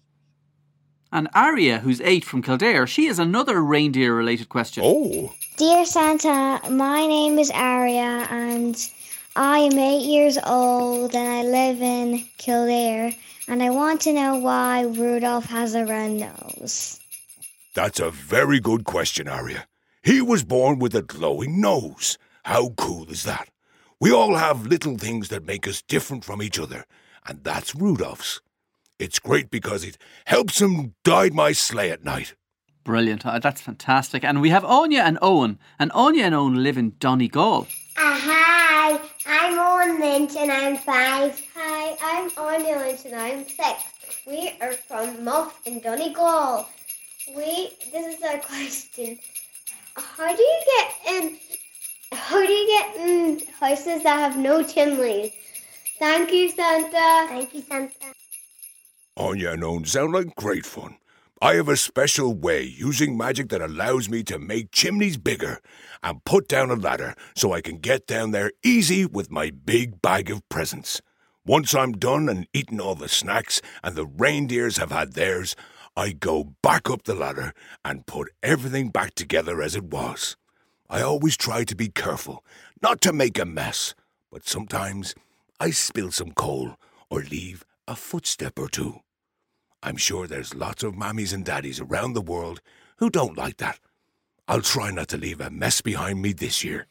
And 1.12 1.28
Aria, 1.34 1.80
who's 1.80 2.00
eight 2.00 2.24
from 2.24 2.42
Kildare, 2.42 2.86
she 2.86 3.06
has 3.06 3.18
another 3.18 3.62
reindeer 3.62 4.14
related 4.14 4.48
question. 4.48 4.82
Oh. 4.86 5.34
Dear 5.58 5.84
Santa, 5.84 6.60
my 6.70 7.06
name 7.06 7.38
is 7.38 7.50
Aria 7.50 8.26
and 8.30 8.76
I 9.36 9.58
am 9.58 9.78
eight 9.78 10.06
years 10.06 10.38
old 10.44 11.14
and 11.14 11.28
I 11.28 11.42
live 11.42 11.82
in 11.82 12.24
Kildare 12.38 13.14
and 13.48 13.62
I 13.62 13.68
want 13.70 14.00
to 14.02 14.12
know 14.12 14.36
why 14.36 14.82
Rudolph 14.82 15.46
has 15.46 15.74
a 15.74 15.84
red 15.84 16.12
nose. 16.12 17.00
That's 17.74 18.00
a 18.00 18.10
very 18.10 18.60
good 18.60 18.84
question, 18.84 19.28
Aria. 19.28 19.66
He 20.06 20.22
was 20.22 20.44
born 20.44 20.78
with 20.78 20.94
a 20.94 21.02
glowing 21.02 21.60
nose. 21.60 22.16
How 22.44 22.68
cool 22.76 23.10
is 23.10 23.24
that? 23.24 23.48
We 24.00 24.12
all 24.12 24.36
have 24.36 24.64
little 24.64 24.96
things 24.96 25.30
that 25.30 25.44
make 25.44 25.66
us 25.66 25.82
different 25.82 26.24
from 26.24 26.40
each 26.40 26.60
other, 26.60 26.84
and 27.26 27.42
that's 27.42 27.74
Rudolph's. 27.74 28.40
It's 29.00 29.18
great 29.18 29.50
because 29.50 29.82
it 29.82 29.98
helps 30.26 30.62
him 30.62 30.94
guide 31.04 31.34
my 31.34 31.50
sleigh 31.50 31.90
at 31.90 32.04
night. 32.04 32.36
Brilliant. 32.84 33.26
Uh, 33.26 33.40
that's 33.40 33.60
fantastic. 33.60 34.22
And 34.22 34.40
we 34.40 34.50
have 34.50 34.64
Anya 34.64 35.00
and 35.00 35.18
Owen. 35.20 35.58
And 35.76 35.90
Anya 35.90 36.26
and 36.26 36.36
Owen 36.36 36.62
live 36.62 36.78
in 36.78 36.92
Donegal. 37.00 37.66
Uh, 37.96 38.16
hi, 38.16 39.00
I'm 39.26 39.58
Owen 39.58 40.00
Lynch 40.00 40.36
and 40.36 40.52
I'm 40.52 40.76
five. 40.76 41.42
Hi, 41.56 41.96
I'm 42.00 42.30
Anya 42.38 42.76
Lynch 42.78 43.06
and 43.06 43.16
I'm 43.16 43.44
six. 43.44 43.82
We 44.24 44.52
are 44.60 44.74
from 44.74 45.24
Muff 45.24 45.60
in 45.66 45.80
Donegal. 45.80 46.68
We, 47.34 47.70
this 47.90 48.18
is 48.18 48.22
our 48.22 48.38
question. 48.52 49.18
How 49.96 50.34
do 50.34 50.42
you 50.42 50.60
get 50.66 51.14
in, 51.14 51.38
how 52.12 52.44
do 52.44 52.52
you 52.52 52.66
get 52.66 52.96
in 52.96 53.42
houses 53.58 54.02
that 54.02 54.18
have 54.18 54.36
no 54.36 54.62
chimneys? 54.62 55.32
Thank 55.98 56.32
you, 56.32 56.50
Santa. 56.50 57.26
Thank 57.28 57.54
you, 57.54 57.62
Santa. 57.62 58.12
Anya 59.16 59.52
and 59.52 59.64
Owen 59.64 59.84
sound 59.86 60.12
like 60.12 60.34
great 60.36 60.66
fun. 60.66 60.98
I 61.40 61.54
have 61.54 61.68
a 61.68 61.76
special 61.76 62.34
way 62.34 62.62
using 62.62 63.16
magic 63.16 63.48
that 63.48 63.62
allows 63.62 64.08
me 64.10 64.22
to 64.24 64.38
make 64.38 64.72
chimneys 64.72 65.16
bigger 65.16 65.60
and 66.02 66.24
put 66.24 66.48
down 66.48 66.70
a 66.70 66.76
ladder 66.76 67.14
so 67.34 67.52
I 67.52 67.62
can 67.62 67.78
get 67.78 68.06
down 68.06 68.32
there 68.32 68.52
easy 68.62 69.06
with 69.06 69.30
my 69.30 69.50
big 69.50 70.02
bag 70.02 70.30
of 70.30 70.46
presents. 70.50 71.00
Once 71.46 71.74
I'm 71.74 71.92
done 71.92 72.28
and 72.28 72.46
eaten 72.52 72.80
all 72.80 72.94
the 72.94 73.08
snacks 73.08 73.62
and 73.82 73.94
the 73.94 74.06
reindeers 74.06 74.78
have 74.78 74.90
had 74.90 75.12
theirs, 75.12 75.54
I 75.98 76.12
go 76.12 76.52
back 76.62 76.90
up 76.90 77.04
the 77.04 77.14
ladder 77.14 77.54
and 77.82 78.04
put 78.04 78.30
everything 78.42 78.90
back 78.90 79.14
together 79.14 79.62
as 79.62 79.74
it 79.74 79.84
was. 79.84 80.36
I 80.90 81.00
always 81.00 81.38
try 81.38 81.64
to 81.64 81.74
be 81.74 81.88
careful, 81.88 82.44
not 82.82 83.00
to 83.00 83.14
make 83.14 83.38
a 83.38 83.46
mess, 83.46 83.94
but 84.30 84.46
sometimes 84.46 85.14
I 85.58 85.70
spill 85.70 86.10
some 86.12 86.32
coal 86.32 86.76
or 87.08 87.22
leave 87.22 87.64
a 87.88 87.96
footstep 87.96 88.58
or 88.58 88.68
two. 88.68 89.00
I'm 89.82 89.96
sure 89.96 90.26
there's 90.26 90.54
lots 90.54 90.82
of 90.82 90.94
mammies 90.94 91.32
and 91.32 91.44
daddies 91.44 91.80
around 91.80 92.12
the 92.12 92.20
world 92.20 92.60
who 92.98 93.08
don't 93.08 93.38
like 93.38 93.56
that. 93.56 93.78
I'll 94.46 94.60
try 94.60 94.90
not 94.90 95.08
to 95.08 95.16
leave 95.16 95.40
a 95.40 95.48
mess 95.48 95.80
behind 95.80 96.20
me 96.20 96.32
this 96.32 96.62
year. 96.62 96.86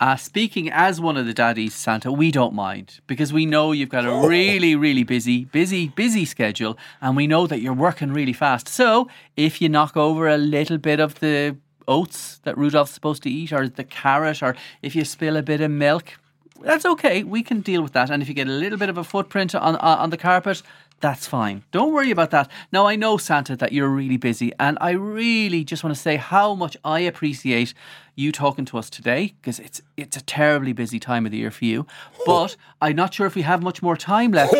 Uh, 0.00 0.14
speaking 0.14 0.70
as 0.70 1.00
one 1.00 1.16
of 1.16 1.26
the 1.26 1.34
daddies, 1.34 1.74
Santa, 1.74 2.12
we 2.12 2.30
don't 2.30 2.54
mind 2.54 3.00
because 3.08 3.32
we 3.32 3.44
know 3.44 3.72
you've 3.72 3.88
got 3.88 4.04
a 4.04 4.28
really, 4.28 4.76
really 4.76 5.02
busy, 5.02 5.46
busy, 5.46 5.88
busy 5.88 6.24
schedule 6.24 6.78
and 7.00 7.16
we 7.16 7.26
know 7.26 7.48
that 7.48 7.60
you're 7.60 7.72
working 7.72 8.12
really 8.12 8.32
fast. 8.32 8.68
So 8.68 9.08
if 9.36 9.60
you 9.60 9.68
knock 9.68 9.96
over 9.96 10.28
a 10.28 10.38
little 10.38 10.78
bit 10.78 11.00
of 11.00 11.18
the 11.18 11.56
oats 11.88 12.38
that 12.44 12.56
Rudolph's 12.56 12.92
supposed 12.92 13.24
to 13.24 13.30
eat 13.30 13.52
or 13.52 13.68
the 13.68 13.82
carrot 13.82 14.40
or 14.40 14.54
if 14.82 14.94
you 14.94 15.04
spill 15.04 15.36
a 15.36 15.42
bit 15.42 15.60
of 15.60 15.70
milk, 15.72 16.12
that's 16.60 16.84
okay. 16.84 17.24
We 17.24 17.42
can 17.42 17.60
deal 17.60 17.82
with 17.82 17.92
that. 17.94 18.08
And 18.08 18.22
if 18.22 18.28
you 18.28 18.34
get 18.34 18.46
a 18.46 18.52
little 18.52 18.78
bit 18.78 18.88
of 18.88 18.98
a 18.98 19.04
footprint 19.04 19.54
on, 19.54 19.76
on 19.76 20.10
the 20.10 20.16
carpet, 20.16 20.62
that's 21.00 21.26
fine. 21.26 21.64
Don't 21.70 21.92
worry 21.92 22.10
about 22.10 22.30
that. 22.30 22.50
Now, 22.72 22.86
I 22.86 22.96
know, 22.96 23.16
Santa, 23.18 23.56
that 23.56 23.72
you're 23.72 23.88
really 23.88 24.16
busy, 24.16 24.52
and 24.58 24.76
I 24.80 24.90
really 24.90 25.64
just 25.64 25.84
want 25.84 25.94
to 25.94 26.00
say 26.00 26.16
how 26.16 26.54
much 26.54 26.76
I 26.84 27.00
appreciate 27.00 27.74
you 28.16 28.32
talking 28.32 28.64
to 28.64 28.78
us 28.78 28.90
today 28.90 29.34
because 29.40 29.60
it's 29.60 29.80
it's 29.96 30.16
a 30.16 30.22
terribly 30.22 30.72
busy 30.72 30.98
time 30.98 31.24
of 31.24 31.30
the 31.30 31.38
year 31.38 31.52
for 31.52 31.64
you. 31.64 31.86
Oh. 32.20 32.24
But 32.26 32.56
I'm 32.80 32.96
not 32.96 33.14
sure 33.14 33.26
if 33.26 33.36
we 33.36 33.42
have 33.42 33.62
much 33.62 33.80
more 33.80 33.96
time 33.96 34.32
left. 34.32 34.54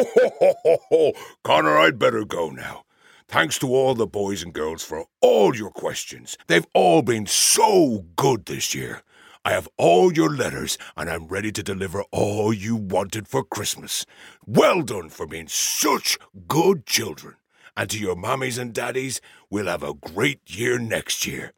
Conor, 1.44 1.76
I'd 1.78 1.98
better 1.98 2.24
go 2.24 2.50
now. 2.50 2.84
Thanks 3.26 3.58
to 3.58 3.74
all 3.74 3.94
the 3.94 4.06
boys 4.06 4.42
and 4.42 4.54
girls 4.54 4.82
for 4.82 5.04
all 5.20 5.54
your 5.54 5.70
questions. 5.70 6.38
They've 6.46 6.66
all 6.72 7.02
been 7.02 7.26
so 7.26 8.06
good 8.16 8.46
this 8.46 8.74
year. 8.74 9.02
I 9.44 9.52
have 9.52 9.68
all 9.76 10.12
your 10.12 10.30
letters 10.30 10.78
and 10.96 11.08
I'm 11.08 11.26
ready 11.26 11.52
to 11.52 11.62
deliver 11.62 12.02
all 12.10 12.52
you 12.52 12.76
wanted 12.76 13.28
for 13.28 13.44
Christmas. 13.44 14.04
Well 14.46 14.82
done 14.82 15.08
for 15.08 15.26
being 15.26 15.48
such 15.48 16.18
good 16.46 16.86
children. 16.86 17.36
And 17.76 17.88
to 17.90 17.98
your 17.98 18.16
mommies 18.16 18.58
and 18.58 18.72
daddies, 18.72 19.20
we'll 19.50 19.66
have 19.66 19.82
a 19.82 19.94
great 19.94 20.40
year 20.46 20.78
next 20.78 21.26
year. 21.26 21.52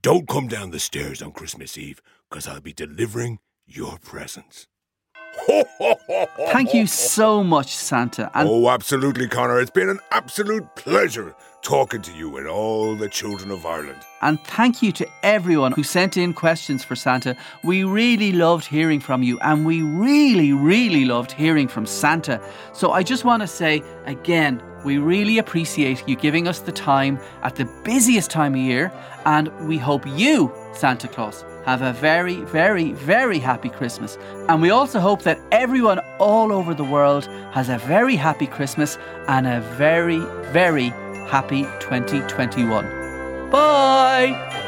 Don't 0.00 0.28
come 0.28 0.46
down 0.46 0.70
the 0.70 0.78
stairs 0.78 1.20
on 1.20 1.32
Christmas 1.32 1.76
Eve, 1.76 2.00
because 2.30 2.46
I'll 2.46 2.60
be 2.60 2.72
delivering 2.72 3.40
your 3.66 3.98
presents. 3.98 4.68
Thank 6.52 6.74
you 6.74 6.86
so 6.86 7.42
much, 7.42 7.74
Santa. 7.74 8.30
And 8.34 8.48
oh, 8.48 8.68
absolutely, 8.68 9.28
Conor. 9.28 9.60
It's 9.60 9.70
been 9.70 9.88
an 9.88 10.00
absolute 10.10 10.74
pleasure 10.74 11.34
talking 11.62 12.02
to 12.02 12.12
you 12.12 12.36
and 12.36 12.46
all 12.46 12.94
the 12.94 13.08
children 13.08 13.50
of 13.50 13.66
Ireland. 13.66 13.98
And 14.20 14.42
thank 14.44 14.82
you 14.82 14.92
to 14.92 15.06
everyone 15.22 15.72
who 15.72 15.82
sent 15.82 16.16
in 16.16 16.32
questions 16.32 16.84
for 16.84 16.96
Santa. 16.96 17.36
We 17.62 17.84
really 17.84 18.32
loved 18.32 18.66
hearing 18.66 19.00
from 19.00 19.22
you, 19.22 19.38
and 19.40 19.66
we 19.66 19.82
really, 19.82 20.52
really 20.52 21.04
loved 21.04 21.32
hearing 21.32 21.68
from 21.68 21.86
Santa. 21.86 22.40
So 22.72 22.92
I 22.92 23.02
just 23.02 23.24
want 23.24 23.42
to 23.42 23.46
say 23.46 23.82
again, 24.06 24.62
we 24.84 24.98
really 24.98 25.38
appreciate 25.38 26.06
you 26.06 26.16
giving 26.16 26.48
us 26.48 26.60
the 26.60 26.72
time 26.72 27.18
at 27.42 27.56
the 27.56 27.64
busiest 27.84 28.30
time 28.30 28.54
of 28.54 28.60
year, 28.60 28.92
and 29.24 29.48
we 29.68 29.78
hope 29.78 30.06
you, 30.06 30.52
Santa 30.72 31.08
Claus, 31.08 31.44
have 31.64 31.82
a 31.82 31.92
very, 31.92 32.36
very, 32.42 32.92
very 32.92 33.38
happy 33.38 33.68
Christmas. 33.68 34.16
And 34.48 34.62
we 34.62 34.70
also 34.70 35.00
hope 35.00 35.22
that 35.22 35.40
everyone 35.52 36.00
all 36.18 36.52
over 36.52 36.74
the 36.74 36.84
world 36.84 37.26
has 37.52 37.68
a 37.68 37.78
very 37.78 38.16
happy 38.16 38.46
Christmas 38.46 38.98
and 39.26 39.46
a 39.46 39.60
very, 39.76 40.20
very 40.52 40.88
happy 41.28 41.62
2021. 41.80 43.50
Bye! 43.50 44.67